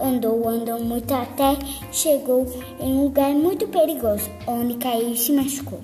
Andou, 0.00 0.48
andou 0.48 0.78
muito 0.78 1.12
até 1.12 1.58
chegou 1.90 2.46
em 2.78 2.92
um 2.92 3.04
lugar 3.04 3.30
muito 3.34 3.66
perigoso, 3.66 4.30
onde 4.46 4.76
caiu 4.76 5.10
e 5.10 5.16
se 5.16 5.32
machucou. 5.32 5.80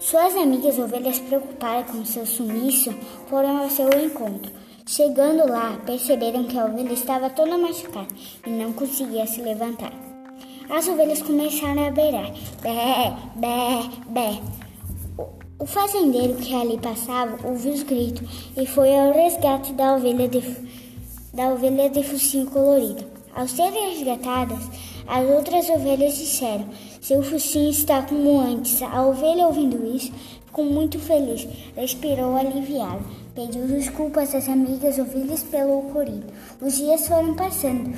Suas 0.00 0.34
amigas 0.34 0.76
ovelhas, 0.78 1.20
preocupadas 1.20 1.90
com 1.90 2.04
seu 2.04 2.26
sumiço, 2.26 2.92
foram 3.28 3.58
ao 3.58 3.70
seu 3.70 3.88
encontro. 3.90 4.50
Chegando 4.84 5.48
lá, 5.48 5.78
perceberam 5.86 6.44
que 6.44 6.58
a 6.58 6.64
ovelha 6.64 6.92
estava 6.92 7.30
toda 7.30 7.56
machucada 7.56 8.08
e 8.44 8.50
não 8.50 8.72
conseguia 8.72 9.24
se 9.24 9.40
levantar. 9.40 10.09
As 10.70 10.86
ovelhas 10.86 11.20
começaram 11.20 11.88
a 11.88 11.90
beirar. 11.90 12.32
Bé, 12.62 13.12
bé, 13.34 13.90
bé. 14.08 14.40
O 15.58 15.66
fazendeiro 15.66 16.34
que 16.36 16.54
ali 16.54 16.78
passava 16.78 17.36
ouviu 17.46 17.72
os 17.72 17.82
gritos 17.82 18.52
e 18.56 18.64
foi 18.64 18.96
ao 18.96 19.12
resgate 19.12 19.72
da 19.72 19.96
ovelha 19.96 20.28
de, 20.28 20.40
da 21.34 21.48
ovelha 21.48 21.90
de 21.90 22.04
focinho 22.04 22.46
colorido. 22.46 23.04
Ao 23.34 23.48
serem 23.48 23.94
resgatadas, 23.94 24.60
as 25.08 25.28
outras 25.28 25.68
ovelhas 25.68 26.16
disseram: 26.16 26.66
Seu 27.00 27.20
focinho 27.20 27.70
está 27.70 28.02
como 28.02 28.40
antes. 28.40 28.80
A 28.80 29.04
ovelha, 29.04 29.48
ouvindo 29.48 29.84
isso, 29.84 30.12
ficou 30.46 30.64
muito 30.64 31.00
feliz, 31.00 31.48
respirou 31.76 32.36
aliviada, 32.36 33.00
pediu 33.34 33.66
desculpas 33.66 34.34
às 34.36 34.48
amigas 34.48 34.98
ovelhas 35.00 35.42
pelo 35.42 35.80
ocorrido. 35.80 36.26
Os 36.60 36.76
dias 36.76 37.08
foram 37.08 37.34
passando 37.34 37.92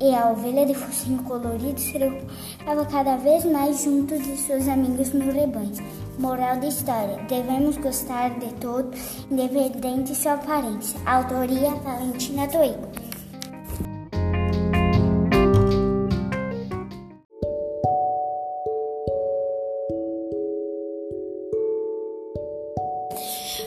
e 0.00 0.14
a 0.14 0.30
ovelha 0.30 0.64
de 0.64 0.74
focinho 0.74 1.22
colorido 1.24 1.80
preocupava 1.92 2.86
cada 2.86 3.16
vez 3.16 3.44
mais 3.44 3.82
junto 3.82 4.18
de 4.18 4.36
seus 4.36 4.68
amigos 4.68 5.12
no 5.12 5.30
rebanho. 5.32 5.72
Moral 6.18 6.56
da 6.56 6.66
história: 6.66 7.18
devemos 7.28 7.76
gostar 7.76 8.38
de 8.38 8.52
todo, 8.54 8.90
independente 9.30 10.12
de 10.12 10.14
sua 10.14 10.34
aparência. 10.34 10.98
Autoria: 11.06 11.70
Valentina 11.76 12.46
Toigo. 12.48 12.88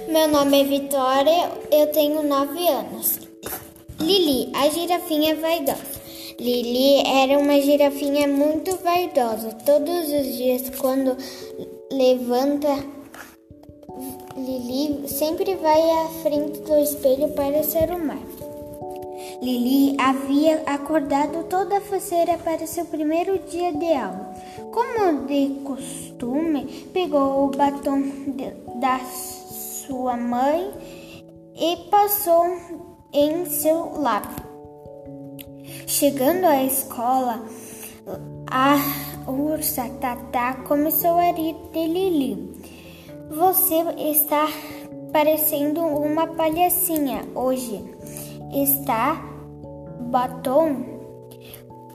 Meu 0.07 0.27
nome 0.27 0.61
é 0.61 0.65
Vitória, 0.65 1.51
eu 1.71 1.87
tenho 1.87 2.21
nove 2.21 2.67
anos. 2.67 3.19
Lili, 3.97 4.51
a 4.53 4.67
girafinha 4.67 5.35
vaidosa. 5.35 5.90
Lili 6.41 7.03
era 7.05 7.37
uma 7.37 7.61
girafinha 7.61 8.27
muito 8.27 8.75
vaidosa. 8.77 9.51
Todos 9.63 10.11
os 10.11 10.35
dias, 10.35 10.71
quando 10.75 11.15
levanta, 11.91 12.83
Lili 14.35 15.07
sempre 15.07 15.53
vai 15.53 15.79
à 15.79 16.07
frente 16.23 16.61
do 16.61 16.79
espelho 16.79 17.29
para 17.33 17.61
se 17.61 17.77
arrumar. 17.77 18.17
Lili 19.39 19.95
havia 19.99 20.63
acordado 20.65 21.43
toda 21.43 21.79
faceira 21.79 22.35
para 22.39 22.65
seu 22.65 22.85
primeiro 22.85 23.37
dia 23.47 23.71
de 23.71 23.93
aula. 23.93 24.33
Como 24.71 25.27
de 25.27 25.61
costume, 25.63 26.65
pegou 26.91 27.45
o 27.45 27.51
batom 27.51 28.01
de, 28.01 28.49
da 28.79 28.97
sua 28.97 30.17
mãe 30.17 30.71
e 31.55 31.77
passou 31.91 32.47
em 33.13 33.45
seu 33.45 33.91
lábio. 34.01 34.50
Chegando 35.91 36.45
à 36.45 36.63
escola, 36.63 37.43
a 38.49 38.77
ursa 39.29 39.89
Tatá 39.99 40.53
começou 40.65 41.19
a 41.19 41.33
rir 41.33 41.53
de 41.73 41.85
Lili. 41.85 42.49
Você 43.29 43.75
está 44.09 44.47
parecendo 45.11 45.81
uma 45.81 46.27
palhacinha 46.27 47.25
hoje. 47.35 47.83
Está 48.53 49.21
batom? 50.09 50.77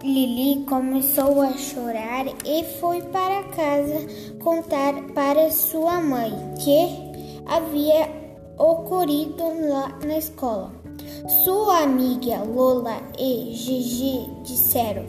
Lili 0.02 0.66
começou 0.66 1.40
a 1.40 1.56
chorar 1.56 2.26
e 2.44 2.64
foi 2.78 3.00
para 3.00 3.44
casa 3.44 4.06
contar 4.44 4.92
para 5.14 5.50
sua 5.50 6.02
mãe 6.02 6.32
que 6.62 6.86
havia 7.46 8.10
ocorrido 8.58 9.70
lá 9.70 9.98
na 10.04 10.18
escola. 10.18 10.75
Sua 11.28 11.80
amiga 11.82 12.44
Lola 12.44 13.02
e 13.18 13.50
Gigi 13.52 14.30
disseram: 14.44 15.04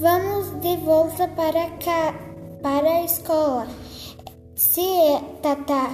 Vamos 0.00 0.60
de 0.60 0.76
volta 0.78 1.28
para 1.28 1.70
cá, 1.78 2.12
para 2.60 2.88
a 2.88 3.04
escola. 3.04 3.68
Se 4.56 4.82
Tata 5.40 5.88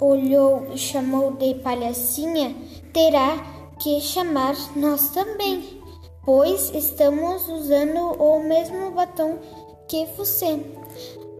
olhou 0.00 0.66
e 0.72 0.78
chamou 0.78 1.30
de 1.34 1.54
palhacinha, 1.54 2.56
terá 2.92 3.36
que 3.78 4.00
chamar 4.00 4.56
nós 4.74 5.10
também, 5.10 5.80
pois 6.24 6.74
estamos 6.74 7.48
usando 7.48 8.20
o 8.20 8.42
mesmo 8.42 8.90
batom 8.90 9.38
que 9.86 10.06
você. 10.16 10.60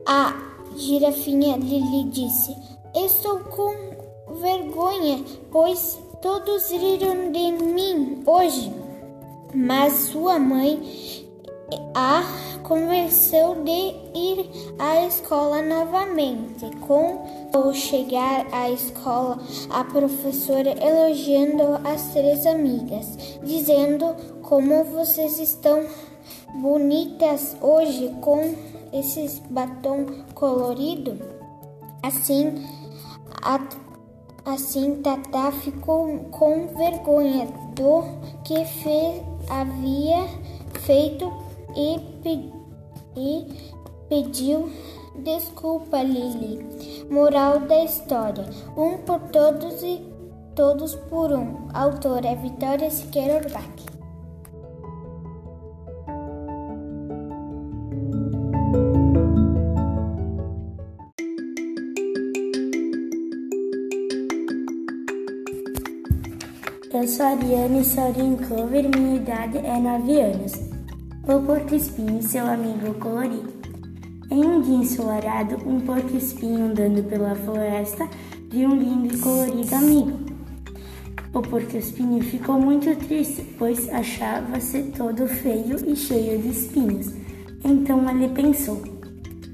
A 0.06 0.32
girafinha 0.76 1.56
Lili 1.56 2.04
disse: 2.10 2.56
Estou 2.94 3.40
com 3.40 3.74
vergonha, 4.40 5.24
pois 5.50 5.98
Todos 6.20 6.70
riram 6.70 7.30
de 7.30 7.52
mim 7.52 8.24
hoje, 8.26 8.72
mas 9.54 9.92
sua 10.10 10.36
mãe 10.36 10.82
a 11.94 12.24
convenceu 12.64 13.54
de 13.62 13.94
ir 14.18 14.50
à 14.80 15.06
escola 15.06 15.62
novamente. 15.62 16.68
Com 16.80 17.24
o 17.54 17.72
chegar 17.72 18.46
à 18.50 18.68
escola, 18.68 19.38
a 19.70 19.84
professora 19.84 20.74
elogiando 20.84 21.62
as 21.84 22.12
três 22.12 22.46
amigas, 22.46 23.38
dizendo 23.44 24.16
como 24.42 24.82
vocês 24.82 25.38
estão 25.38 25.86
bonitas 26.54 27.56
hoje 27.60 28.12
com 28.20 28.56
esses 28.92 29.38
batom 29.50 30.04
colorido. 30.34 31.16
Assim, 32.02 32.66
a 33.40 33.60
Assim, 34.48 35.02
Tata 35.02 35.52
ficou 35.52 36.20
com 36.30 36.68
vergonha 36.68 37.46
do 37.74 38.02
que 38.42 38.64
fez, 38.64 39.22
havia 39.46 40.26
feito 40.80 41.30
e, 41.76 42.00
pe, 42.22 42.50
e 43.14 43.46
pediu 44.08 44.70
desculpa, 45.16 46.02
Lili. 46.02 46.64
Moral 47.10 47.60
da 47.60 47.84
história: 47.84 48.48
um 48.74 48.96
por 48.96 49.20
todos 49.28 49.82
e 49.82 50.00
todos 50.54 50.94
por 50.94 51.30
um. 51.30 51.68
Autora 51.74 52.28
é 52.28 52.34
Vitória 52.34 52.90
Siqueira 52.90 53.44
Urbach. 53.44 53.87
Eu 66.90 67.06
sou 67.06 67.26
Ariane 67.26 67.84
Saurin 67.84 68.34
Clover, 68.36 68.88
minha 68.96 69.16
idade 69.16 69.58
é 69.58 69.78
9 69.78 70.20
anos. 70.22 70.52
O 71.22 71.38
porco 71.42 71.74
espinho 71.74 72.18
e 72.18 72.22
seu 72.22 72.46
amigo 72.46 72.94
colorido. 72.94 73.52
Em 74.30 74.42
um 74.42 74.62
dia 74.62 74.76
ensolarado, 74.76 75.56
um 75.68 75.80
porco 75.80 76.16
espinho 76.16 76.64
andando 76.64 77.02
pela 77.02 77.34
floresta 77.34 78.08
viu 78.50 78.70
um 78.70 78.76
lindo 78.76 79.14
e 79.14 79.18
colorido 79.18 79.74
amigo. 79.74 80.18
O 81.34 81.42
porco 81.42 81.76
espinho 81.76 82.22
ficou 82.22 82.58
muito 82.58 82.96
triste, 82.96 83.42
pois 83.58 83.86
achava-se 83.90 84.84
todo 84.96 85.28
feio 85.28 85.76
e 85.86 85.94
cheio 85.94 86.40
de 86.40 86.48
espinhos. 86.48 87.12
Então 87.62 88.08
ele 88.08 88.30
pensou: 88.30 88.82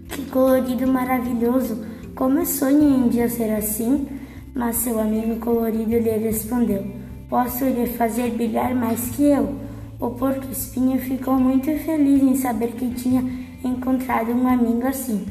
Que 0.08 0.22
colorido 0.30 0.86
maravilhoso! 0.86 1.84
Como 2.14 2.38
eu 2.38 2.46
sonho 2.46 2.80
em 2.80 3.02
um 3.02 3.08
dia 3.08 3.28
ser 3.28 3.52
assim! 3.52 4.06
Mas 4.54 4.76
seu 4.76 5.00
amigo 5.00 5.40
colorido 5.40 5.98
lhe 5.98 6.16
respondeu: 6.16 7.03
Posso 7.34 7.64
lhe 7.64 7.84
fazer 7.88 8.30
brilhar 8.30 8.72
mais 8.76 9.08
que 9.08 9.24
eu? 9.24 9.56
O 9.98 10.10
porco 10.10 10.52
espinho 10.52 11.00
ficou 11.00 11.34
muito 11.34 11.64
feliz 11.84 12.22
em 12.22 12.36
saber 12.36 12.68
que 12.74 12.94
tinha 12.94 13.24
encontrado 13.64 14.30
um 14.30 14.46
amigo 14.46 14.86
assim. 14.86 15.26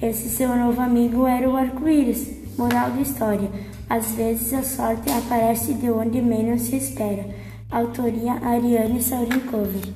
Esse 0.00 0.28
seu 0.28 0.54
novo 0.54 0.80
amigo 0.80 1.26
era 1.26 1.50
o 1.50 1.56
arco-íris. 1.56 2.30
Moral 2.56 2.92
da 2.92 3.00
história: 3.00 3.50
às 3.90 4.12
vezes 4.12 4.52
a 4.52 4.62
sorte 4.62 5.10
aparece 5.10 5.74
de 5.74 5.90
onde 5.90 6.22
menos 6.22 6.60
se 6.60 6.76
espera. 6.76 7.26
Autoria 7.68 8.34
Ariane 8.34 9.02
Saurinkovic. 9.02 9.92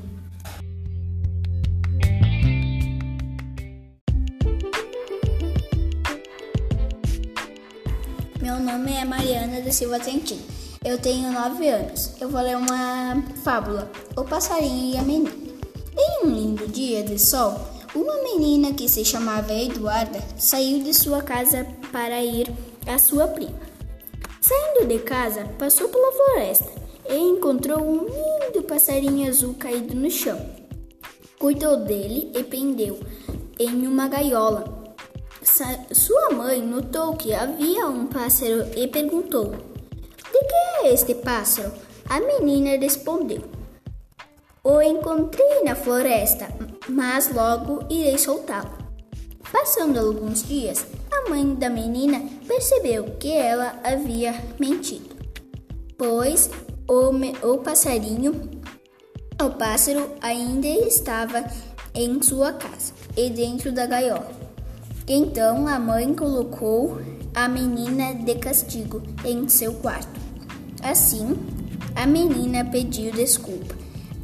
Meu 8.43 8.59
nome 8.59 8.93
é 8.95 9.05
Mariana 9.05 9.61
da 9.61 9.71
Silva 9.71 10.01
Trentin. 10.01 10.41
Eu 10.85 10.99
tenho 10.99 11.31
nove 11.31 11.69
anos. 11.69 12.11
Eu 12.21 12.29
vou 12.29 12.41
ler 12.41 12.57
uma 12.57 13.23
fábula: 13.45 13.89
O 14.17 14.25
passarinho 14.25 14.95
e 14.95 14.99
a 14.99 15.03
menina. 15.03 15.31
Em 15.97 16.27
um 16.27 16.31
lindo 16.31 16.67
dia 16.67 17.05
de 17.05 17.19
sol, 17.21 17.55
uma 17.95 18.21
menina 18.23 18.73
que 18.73 18.89
se 18.89 19.05
chamava 19.05 19.53
Eduarda 19.53 20.21
saiu 20.37 20.83
de 20.83 20.93
sua 20.93 21.23
casa 21.23 21.65
para 21.93 22.21
ir 22.25 22.53
à 22.87 22.99
sua 22.99 23.29
prima. 23.29 23.61
Saindo 24.41 24.89
de 24.89 24.99
casa, 24.99 25.45
passou 25.57 25.89
pela 25.89 26.11
floresta 26.11 26.73
e 27.09 27.17
encontrou 27.17 27.81
um 27.81 28.05
lindo 28.05 28.65
passarinho 28.67 29.29
azul 29.29 29.55
caído 29.55 29.95
no 29.95 30.11
chão. 30.11 30.41
Cuidou 31.39 31.77
dele 31.77 32.33
e 32.35 32.43
prendeu 32.43 32.99
em 33.57 33.87
uma 33.87 34.09
gaiola. 34.09 34.83
Sua 35.93 36.31
mãe 36.31 36.61
notou 36.61 37.15
que 37.15 37.33
havia 37.33 37.87
um 37.87 38.07
pássaro 38.07 38.67
e 38.75 38.89
perguntou: 38.89 39.55
de 40.33 40.39
que 40.39 40.72
este 40.87 41.15
pássaro? 41.15 41.73
A 42.09 42.21
menina 42.21 42.77
respondeu: 42.77 43.43
O 44.63 44.81
encontrei 44.81 45.63
na 45.65 45.75
floresta, 45.75 46.49
mas 46.89 47.33
logo 47.33 47.85
irei 47.89 48.19
soltá-lo. 48.19 48.83
Passando 49.51 49.99
alguns 49.99 50.43
dias, 50.43 50.87
a 51.11 51.29
mãe 51.29 51.55
da 51.55 51.69
menina 51.69 52.23
percebeu 52.47 53.17
que 53.19 53.33
ela 53.33 53.79
havia 53.85 54.35
mentido, 54.59 55.15
pois 55.99 56.51
o, 56.89 57.11
o 57.47 57.59
passarinho, 57.59 58.51
o 59.41 59.51
pássaro 59.51 60.11
ainda 60.21 60.67
estava 60.67 61.45
em 61.95 62.21
sua 62.23 62.53
casa 62.53 62.95
e 63.17 63.29
dentro 63.31 63.73
da 63.73 63.87
gaiola. 63.87 64.31
Então 65.07 65.67
a 65.67 65.79
mãe 65.79 66.15
colocou 66.15 66.99
a 67.35 67.49
menina 67.49 68.15
de 68.15 68.35
castigo 68.37 69.03
em 69.25 69.49
seu 69.49 69.75
quarto. 69.75 70.22
Assim, 70.83 71.37
a 71.95 72.07
menina 72.07 72.65
pediu 72.65 73.13
desculpa 73.13 73.75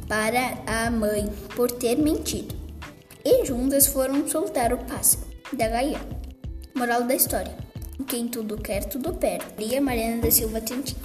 para 0.09 0.57
a 0.67 0.91
mãe 0.91 1.25
por 1.55 1.71
ter 1.71 1.95
mentido 1.95 2.53
e 3.23 3.45
juntas 3.45 3.87
foram 3.87 4.27
soltar 4.27 4.73
o 4.73 4.77
pássaro 4.77 5.25
da 5.53 5.67
gaiola. 5.69 6.19
Moral 6.75 7.03
da 7.03 7.15
história: 7.15 7.55
quem 8.07 8.27
tudo 8.27 8.57
quer, 8.57 8.85
tudo 8.85 9.13
perde. 9.13 9.45
Maria 9.57 9.81
Mariana 9.81 10.21
da 10.21 10.31
Silva 10.31 10.59
Tintin. 10.59 10.95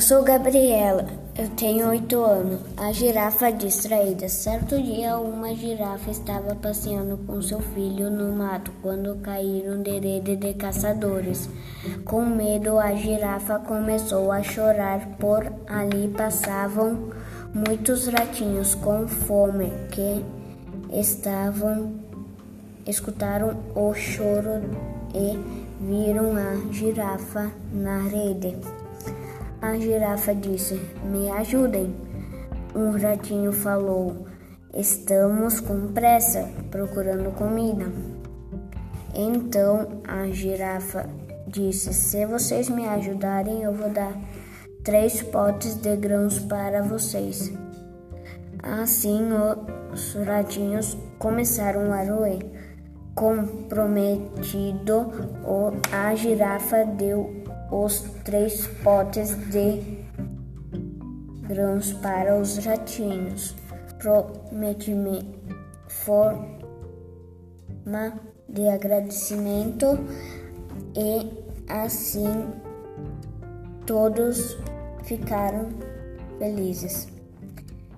Eu 0.00 0.02
sou 0.02 0.22
Gabriela, 0.22 1.04
eu 1.36 1.46
tenho 1.50 1.90
oito 1.90 2.24
anos. 2.24 2.62
A 2.74 2.90
girafa 2.90 3.52
distraída. 3.52 4.30
Certo 4.30 4.80
dia, 4.80 5.18
uma 5.18 5.54
girafa 5.54 6.10
estava 6.10 6.54
passeando 6.54 7.18
com 7.26 7.42
seu 7.42 7.60
filho 7.60 8.10
no 8.10 8.34
mato 8.34 8.72
quando 8.80 9.16
caíram 9.16 9.82
de 9.82 9.98
rede 9.98 10.36
de 10.36 10.54
caçadores. 10.54 11.50
Com 12.06 12.24
medo, 12.24 12.78
a 12.78 12.94
girafa 12.94 13.58
começou 13.58 14.32
a 14.32 14.42
chorar. 14.42 15.06
Por 15.18 15.52
ali 15.66 16.08
passavam 16.08 17.10
muitos 17.52 18.06
ratinhos 18.06 18.74
com 18.76 19.06
fome 19.06 19.70
que 19.90 20.24
estavam 20.98 21.92
escutaram 22.86 23.54
o 23.74 23.92
choro 23.92 24.62
e 25.14 25.38
viram 25.78 26.36
a 26.38 26.72
girafa 26.72 27.50
na 27.70 27.98
rede. 27.98 28.79
A 29.62 29.76
girafa 29.78 30.34
disse: 30.34 30.80
Me 31.04 31.30
ajudem. 31.30 31.94
Um 32.74 32.92
ratinho 32.92 33.52
falou: 33.52 34.26
Estamos 34.72 35.60
com 35.60 35.92
pressa, 35.92 36.48
procurando 36.70 37.30
comida. 37.34 37.84
Então 39.14 40.00
a 40.08 40.28
girafa 40.28 41.06
disse: 41.46 41.92
Se 41.92 42.24
vocês 42.24 42.70
me 42.70 42.88
ajudarem, 42.88 43.62
eu 43.62 43.74
vou 43.74 43.90
dar 43.90 44.16
três 44.82 45.20
potes 45.20 45.74
de 45.74 45.94
grãos 45.94 46.38
para 46.38 46.82
vocês. 46.82 47.52
Assim 48.62 49.28
os 49.92 50.14
ratinhos 50.14 50.96
começaram 51.18 51.92
a 51.92 52.02
roer. 52.02 52.38
Comprometido, 53.14 55.10
a 55.92 56.14
girafa 56.14 56.86
deu 56.86 57.39
os 57.70 58.00
três 58.24 58.66
potes 58.82 59.34
de 59.50 60.00
grãos 61.46 61.92
para 61.94 62.38
os 62.38 62.58
ratinhos. 62.64 63.54
Prometi-me 63.98 65.34
forma 65.88 66.50
de 68.48 68.68
agradecimento 68.68 69.98
e 70.96 71.30
assim 71.68 72.48
todos 73.86 74.56
ficaram 75.04 75.68
felizes. 76.38 77.08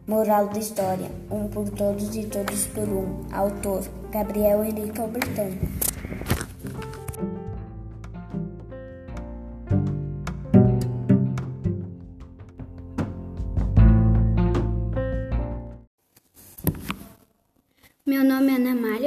Moral 0.07 0.49
da 0.49 0.59
história: 0.59 1.09
um 1.31 1.47
por 1.49 1.69
todos 1.71 2.15
e 2.17 2.25
todos 2.27 2.67
por 2.67 2.89
um. 2.89 3.23
Autor: 3.33 3.85
Gabriel 4.11 4.65
Henrique 4.65 5.01
Albertano. 5.01 5.82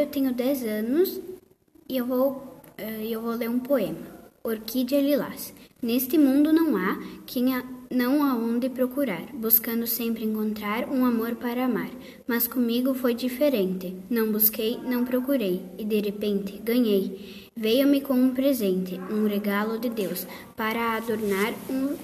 Eu 0.06 0.12
tenho 0.12 0.34
10 0.34 0.64
anos 0.64 1.20
e 1.90 1.98
eu 1.98 2.06
vou, 2.06 2.62
eh, 2.78 3.08
eu 3.10 3.22
vou 3.22 3.32
ler 3.32 3.50
um 3.50 3.60
poema. 3.60 3.98
Orquídea 4.44 5.02
Lilás. 5.02 5.52
Neste 5.82 6.18
mundo 6.18 6.54
não 6.54 6.78
há 6.78 7.00
quem 7.26 7.56
a, 7.56 7.64
não 7.90 8.24
há 8.24 8.36
onde 8.36 8.70
procurar, 8.70 9.26
buscando 9.34 9.88
sempre 9.88 10.24
encontrar 10.24 10.88
um 10.88 11.04
amor 11.06 11.36
para 11.36 11.66
amar. 11.66 11.90
Mas 12.28 12.48
comigo 12.48 12.94
foi 12.94 13.16
diferente. 13.16 13.96
Não 14.10 14.32
busquei, 14.32 14.78
não 14.84 15.04
procurei, 15.04 15.64
e 15.78 15.84
de 15.84 16.00
repente 16.00 16.60
ganhei. 16.64 17.50
Veio-me 17.56 18.02
com 18.02 18.14
um 18.14 18.34
presente, 18.34 19.00
um 19.10 19.26
regalo 19.28 19.80
de 19.80 19.90
Deus, 19.90 20.28
para 20.56 20.98
adornar 20.98 21.54
um, 21.70 21.96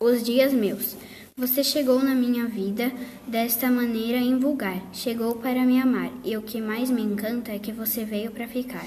os 0.00 0.24
dias 0.24 0.52
meus. 0.52 0.96
Você 1.38 1.62
chegou 1.62 2.02
na 2.02 2.16
minha 2.16 2.48
vida 2.48 2.90
desta 3.24 3.70
maneira 3.70 4.18
invulgar. 4.18 4.82
Chegou 4.92 5.36
para 5.36 5.64
me 5.64 5.80
amar, 5.80 6.10
e 6.24 6.36
o 6.36 6.42
que 6.42 6.60
mais 6.60 6.90
me 6.90 7.00
encanta 7.00 7.52
é 7.52 7.60
que 7.60 7.70
você 7.70 8.04
veio 8.04 8.32
para 8.32 8.48
ficar. 8.48 8.84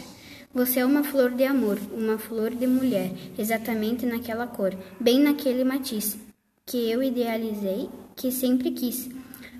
Você 0.53 0.81
é 0.81 0.85
uma 0.85 1.01
flor 1.01 1.31
de 1.31 1.45
amor, 1.45 1.79
uma 1.93 2.17
flor 2.17 2.53
de 2.53 2.67
mulher, 2.67 3.09
exatamente 3.37 4.05
naquela 4.05 4.47
cor, 4.47 4.75
bem 4.99 5.21
naquele 5.21 5.63
matiz 5.63 6.17
que 6.65 6.91
eu 6.91 7.01
idealizei, 7.01 7.89
que 8.17 8.29
sempre 8.33 8.71
quis, 8.71 9.09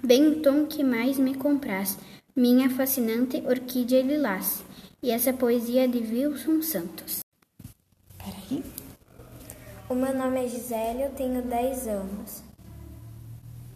bem 0.03 0.27
o 0.27 0.41
tom 0.41 0.65
que 0.65 0.83
mais 0.83 1.17
me 1.17 1.33
compraz, 1.33 1.97
minha 2.35 2.69
fascinante 2.69 3.41
orquídea 3.47 4.01
lilás. 4.01 4.65
E 5.01 5.11
essa 5.11 5.31
poesia 5.31 5.87
de 5.87 5.99
Wilson 5.99 6.61
Santos. 6.61 7.21
Peraí. 8.17 8.61
O 9.89 9.95
meu 9.95 10.13
nome 10.13 10.43
é 10.43 10.47
Gisele, 10.49 11.03
eu 11.03 11.11
tenho 11.11 11.41
10 11.41 11.87
anos. 11.87 12.50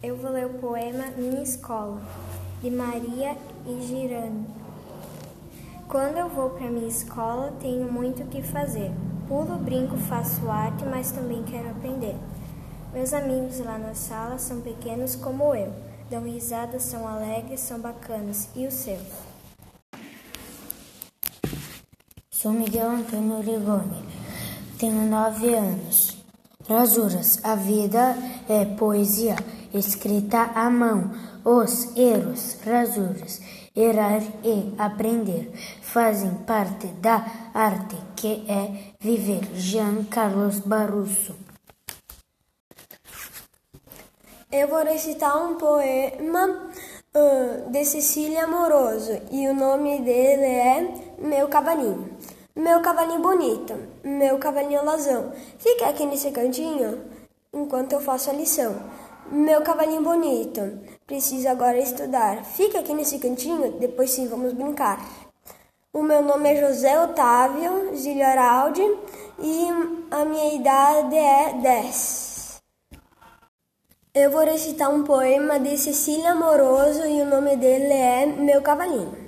Eu 0.06 0.16
vou 0.16 0.30
ler 0.30 0.46
o 0.46 0.50
poema 0.50 1.06
Minha 1.16 1.42
Escola, 1.42 2.00
de 2.62 2.70
Maria 2.70 3.36
Girano. 3.66 4.46
Quando 5.88 6.18
eu 6.18 6.28
vou 6.28 6.50
para 6.50 6.70
minha 6.70 6.86
escola, 6.86 7.52
tenho 7.60 7.92
muito 7.92 8.22
o 8.22 8.26
que 8.28 8.40
fazer. 8.40 8.92
Pulo, 9.26 9.58
brinco, 9.58 9.96
faço 9.96 10.48
arte, 10.48 10.84
mas 10.84 11.10
também 11.10 11.42
quero 11.42 11.70
aprender. 11.70 12.14
Meus 12.92 13.12
amigos 13.12 13.58
lá 13.58 13.78
na 13.78 13.94
sala 13.94 14.38
são 14.38 14.60
pequenos 14.60 15.16
como 15.16 15.52
eu. 15.56 15.72
Dão 16.08 16.22
risadas, 16.22 16.84
são 16.84 17.08
alegres, 17.08 17.58
são 17.58 17.80
bacanas. 17.80 18.48
E 18.54 18.64
os 18.64 18.74
seus? 18.74 19.08
Sou 22.30 22.52
Miguel 22.52 22.90
Antônio 22.90 23.38
Origoni, 23.38 24.04
tenho 24.78 25.02
nove 25.10 25.52
anos. 25.52 26.15
Rasuras, 26.68 27.38
a 27.44 27.54
vida 27.54 28.16
é 28.48 28.64
poesia 28.64 29.36
escrita 29.72 30.50
à 30.52 30.68
mão. 30.68 31.12
Os 31.44 31.96
erros, 31.96 32.58
rasuras, 32.66 33.40
errar 33.76 34.20
e 34.42 34.74
aprender 34.76 35.52
fazem 35.80 36.34
parte 36.44 36.88
da 36.88 37.24
arte 37.54 37.96
que 38.16 38.44
é 38.48 38.94
viver. 38.98 39.44
Jean 39.54 40.02
Carlos 40.10 40.58
Barusso. 40.58 41.36
Eu 44.50 44.66
vou 44.66 44.82
recitar 44.82 45.36
um 45.36 45.54
poema 45.54 46.70
uh, 47.14 47.70
de 47.70 47.84
Cecília 47.84 48.42
Amoroso 48.42 49.20
e 49.30 49.46
o 49.46 49.54
nome 49.54 50.00
dele 50.00 50.46
é 50.46 50.94
Meu 51.18 51.46
Cavalinho. 51.46 52.15
Meu 52.56 52.80
cavalinho 52.80 53.20
bonito, 53.20 53.74
meu 54.02 54.38
cavalinho 54.38 54.82
lazão, 54.82 55.30
fica 55.58 55.90
aqui 55.90 56.06
nesse 56.06 56.30
cantinho 56.30 57.04
enquanto 57.52 57.92
eu 57.92 58.00
faço 58.00 58.30
a 58.30 58.32
lição. 58.32 58.74
Meu 59.30 59.60
cavalinho 59.60 60.00
bonito, 60.00 60.62
preciso 61.06 61.50
agora 61.50 61.78
estudar. 61.78 62.46
Fica 62.46 62.78
aqui 62.78 62.94
nesse 62.94 63.18
cantinho, 63.18 63.72
depois 63.72 64.10
sim 64.10 64.26
vamos 64.26 64.54
brincar. 64.54 65.06
O 65.92 66.02
meu 66.02 66.22
nome 66.22 66.50
é 66.50 66.66
José 66.66 66.98
Otávio 66.98 67.94
Zilharaldi 67.94 68.80
e 69.38 69.68
a 70.10 70.24
minha 70.24 70.54
idade 70.54 71.14
é 71.14 71.52
10. 71.60 72.62
Eu 74.14 74.30
vou 74.30 74.46
recitar 74.46 74.90
um 74.90 75.04
poema 75.04 75.60
de 75.60 75.76
Cecília 75.76 76.32
Amoroso 76.32 77.06
e 77.06 77.20
o 77.20 77.26
nome 77.26 77.54
dele 77.58 77.92
é 77.92 78.24
Meu 78.24 78.62
Cavalinho. 78.62 79.25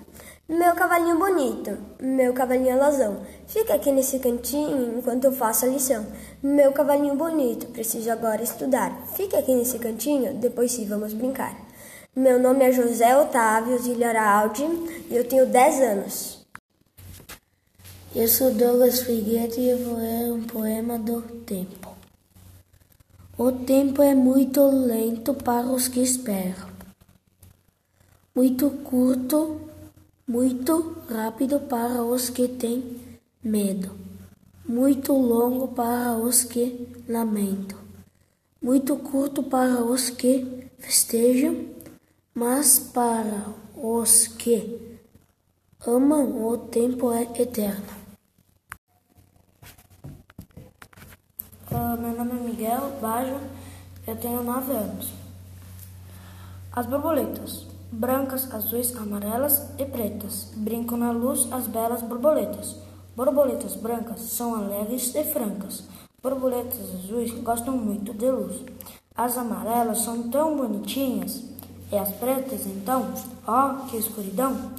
Meu 0.51 0.75
cavalinho 0.75 1.19
bonito, 1.19 1.77
meu 2.01 2.33
cavalinho 2.33 2.79
lazão, 2.79 3.21
fica 3.47 3.75
aqui 3.75 3.93
nesse 3.93 4.19
cantinho 4.19 4.99
enquanto 4.99 5.25
eu 5.25 5.33
faço 5.33 5.67
a 5.67 5.69
lição. 5.69 6.07
Meu 6.43 6.73
cavalinho 6.73 7.15
bonito, 7.17 7.67
preciso 7.67 8.11
agora 8.11 8.43
estudar. 8.43 8.99
Fica 9.15 9.39
aqui 9.39 9.55
nesse 9.55 9.79
cantinho, 9.79 10.33
depois 10.39 10.73
sim 10.73 10.87
vamos 10.87 11.13
brincar. 11.13 11.55
Meu 12.17 12.41
nome 12.41 12.65
é 12.65 12.73
José 12.73 13.15
Otávio 13.15 13.79
Zilharaldi 13.79 14.65
e 15.11 15.15
eu 15.15 15.29
tenho 15.29 15.45
10 15.45 15.81
anos. 15.83 16.47
Eu 18.17 18.27
sou 18.27 18.51
Douglas 18.51 19.01
Figueiredo 19.01 19.61
e 19.61 19.69
eu 19.69 19.79
vou 19.85 19.99
ler 19.99 20.33
um 20.33 20.45
poema 20.45 20.99
do 20.99 21.21
tempo. 21.45 21.95
O 23.37 23.53
tempo 23.53 24.03
é 24.03 24.15
muito 24.15 24.63
lento 24.63 25.35
para 25.35 25.67
os 25.67 25.89
que 25.89 26.01
esperam, 26.01 26.71
muito 28.35 28.71
curto 28.83 29.68
muito 30.29 30.95
rápido 31.11 31.59
para 31.59 32.05
os 32.05 32.29
que 32.29 32.47
têm 32.47 33.19
medo, 33.43 33.91
muito 34.62 35.14
longo 35.14 35.69
para 35.69 36.19
os 36.19 36.45
que 36.45 37.03
lamentam, 37.09 37.79
muito 38.61 38.95
curto 38.99 39.43
para 39.43 39.83
os 39.83 40.11
que 40.11 40.69
festejam, 40.79 41.71
mas 42.35 42.79
para 42.79 43.55
os 43.75 44.27
que 44.27 45.01
amam 45.87 46.47
o 46.47 46.59
tempo 46.59 47.11
é 47.11 47.23
eterno. 47.23 47.97
Uh, 51.71 51.99
meu 51.99 52.12
nome 52.12 52.33
é 52.33 52.43
Miguel 52.43 52.99
Bajo, 53.01 53.41
eu 54.07 54.17
tenho 54.17 54.43
nove 54.43 54.73
anos. 54.73 55.11
As 56.71 56.85
borboletas 56.85 57.78
brancas, 57.90 58.53
azuis, 58.53 58.94
amarelas 58.96 59.68
e 59.79 59.85
pretas. 59.85 60.53
Brincam 60.57 60.98
na 60.98 61.11
luz 61.11 61.51
as 61.53 61.66
belas 61.66 62.03
borboletas. 62.03 62.77
Borboletas 63.16 63.74
brancas 63.77 64.20
são 64.20 64.55
alegres 64.55 65.14
e 65.14 65.24
francas. 65.24 65.85
Borboletas 66.22 66.79
azuis 66.94 67.31
gostam 67.42 67.77
muito 67.77 68.12
de 68.14 68.31
luz. 68.31 68.64
As 69.14 69.37
amarelas 69.37 69.98
são 69.98 70.31
tão 70.31 70.57
bonitinhas. 70.57 71.42
E 71.90 71.96
as 71.96 72.12
pretas, 72.12 72.66
então, 72.66 73.12
ó, 73.46 73.72
oh, 73.72 73.87
que 73.87 73.96
escuridão! 73.96 74.72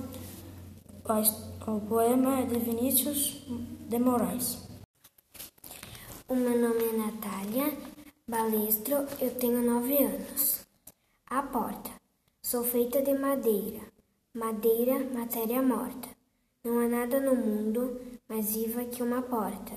O 1.66 1.80
poema 1.82 2.40
é 2.40 2.46
de 2.46 2.60
Vinícius 2.60 3.44
de 3.90 3.98
Moraes. 3.98 4.60
O 6.28 6.36
meu 6.36 6.62
nome 6.62 6.84
é 6.84 6.98
Natália 6.98 7.74
Balestro, 8.28 9.08
eu 9.20 9.34
tenho 9.40 9.64
nove 9.64 9.98
anos. 10.04 10.64
A 11.32 11.42
porta. 11.42 11.99
Sou 12.50 12.64
feita 12.64 13.00
de 13.00 13.14
madeira, 13.14 13.82
madeira, 14.34 14.98
matéria 15.14 15.62
morta. 15.62 16.10
Não 16.64 16.80
há 16.80 16.88
nada 16.88 17.20
no 17.20 17.36
mundo 17.36 18.02
mais 18.28 18.56
viva 18.56 18.84
que 18.86 19.04
uma 19.04 19.22
porta. 19.22 19.74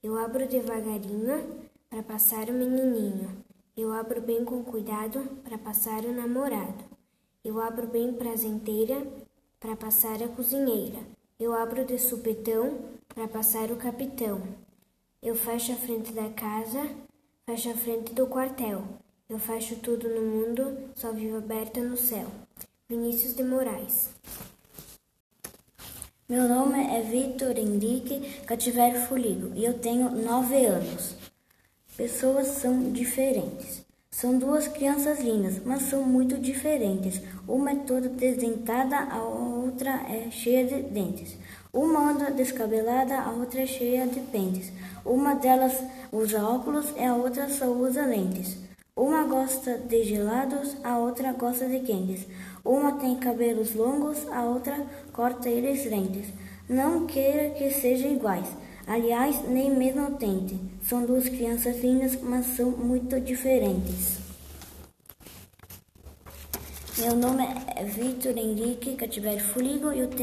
Eu 0.00 0.16
abro 0.16 0.46
devagarinho 0.46 1.68
para 1.90 2.00
passar 2.00 2.48
o 2.48 2.52
menininho. 2.52 3.44
Eu 3.76 3.92
abro 3.92 4.20
bem 4.20 4.44
com 4.44 4.62
cuidado 4.62 5.18
para 5.42 5.58
passar 5.58 6.04
o 6.04 6.12
namorado. 6.12 6.84
Eu 7.44 7.60
abro 7.60 7.88
bem 7.88 8.14
prazenteira 8.14 9.04
para 9.58 9.74
passar 9.74 10.22
a 10.22 10.28
cozinheira. 10.28 11.00
Eu 11.40 11.52
abro 11.52 11.84
de 11.84 11.98
supetão 11.98 12.84
para 13.08 13.26
passar 13.26 13.72
o 13.72 13.76
capitão. 13.76 14.40
Eu 15.20 15.34
fecho 15.34 15.72
a 15.72 15.74
frente 15.74 16.12
da 16.12 16.28
casa, 16.30 16.88
fecho 17.46 17.68
a 17.68 17.74
frente 17.74 18.14
do 18.14 18.28
quartel. 18.28 18.84
Eu 19.28 19.38
fecho 19.38 19.76
tudo 19.76 20.08
no 20.08 20.20
mundo, 20.20 20.90
só 20.94 21.12
vivo 21.12 21.38
aberta 21.38 21.80
no 21.80 21.96
céu. 21.96 22.26
Vinícius 22.88 23.34
de 23.34 23.42
Moraes. 23.42 24.10
Meu 26.28 26.48
nome 26.48 26.78
é 26.78 27.00
Vitor 27.00 27.56
Henrique 27.56 28.42
Cativeiro 28.44 29.00
Foligo 29.00 29.52
e 29.54 29.64
eu 29.64 29.78
tenho 29.78 30.10
nove 30.10 30.66
anos. 30.66 31.14
Pessoas 31.96 32.48
são 32.48 32.92
diferentes. 32.92 33.82
São 34.10 34.38
duas 34.38 34.68
crianças 34.68 35.20
lindas, 35.20 35.58
mas 35.64 35.84
são 35.84 36.02
muito 36.04 36.36
diferentes. 36.38 37.22
Uma 37.48 37.72
é 37.72 37.76
toda 37.76 38.10
desdentada, 38.10 38.98
a 38.98 39.22
outra 39.22 39.90
é 40.10 40.30
cheia 40.30 40.66
de 40.66 40.82
dentes. 40.82 41.36
Uma 41.72 42.10
anda 42.10 42.30
descabelada, 42.30 43.18
a 43.18 43.30
outra 43.30 43.62
é 43.62 43.66
cheia 43.66 44.06
de 44.06 44.20
pentes. 44.20 44.70
Uma 45.04 45.34
delas 45.34 45.82
usa 46.12 46.46
óculos 46.46 46.92
e 46.96 47.02
a 47.02 47.14
outra 47.14 47.48
só 47.48 47.66
usa 47.66 48.04
lentes. 48.04 48.71
Uma 48.94 49.24
gosta 49.24 49.78
de 49.78 50.04
gelados, 50.04 50.76
a 50.84 50.98
outra 50.98 51.32
gosta 51.32 51.66
de 51.66 51.80
quentes. 51.80 52.26
Uma 52.62 52.92
tem 52.98 53.16
cabelos 53.16 53.74
longos, 53.74 54.28
a 54.28 54.42
outra 54.44 54.86
corta 55.14 55.48
eles 55.48 55.86
lentes. 55.86 56.26
Não 56.68 57.06
queira 57.06 57.54
que 57.54 57.70
sejam 57.70 58.12
iguais. 58.12 58.46
Aliás, 58.86 59.48
nem 59.48 59.74
mesmo 59.74 60.18
tente. 60.18 60.60
São 60.82 61.06
duas 61.06 61.26
crianças 61.26 61.80
lindas, 61.80 62.20
mas 62.20 62.44
são 62.54 62.70
muito 62.70 63.18
diferentes. 63.18 64.18
Meu 66.98 67.16
nome 67.16 67.44
é 67.74 67.84
Vitor 67.84 68.36
Henrique 68.36 68.94
Cativeiro 68.94 69.42
Fuligo 69.42 69.90
e 69.90 70.00
eu 70.00 70.08
tenho 70.08 70.10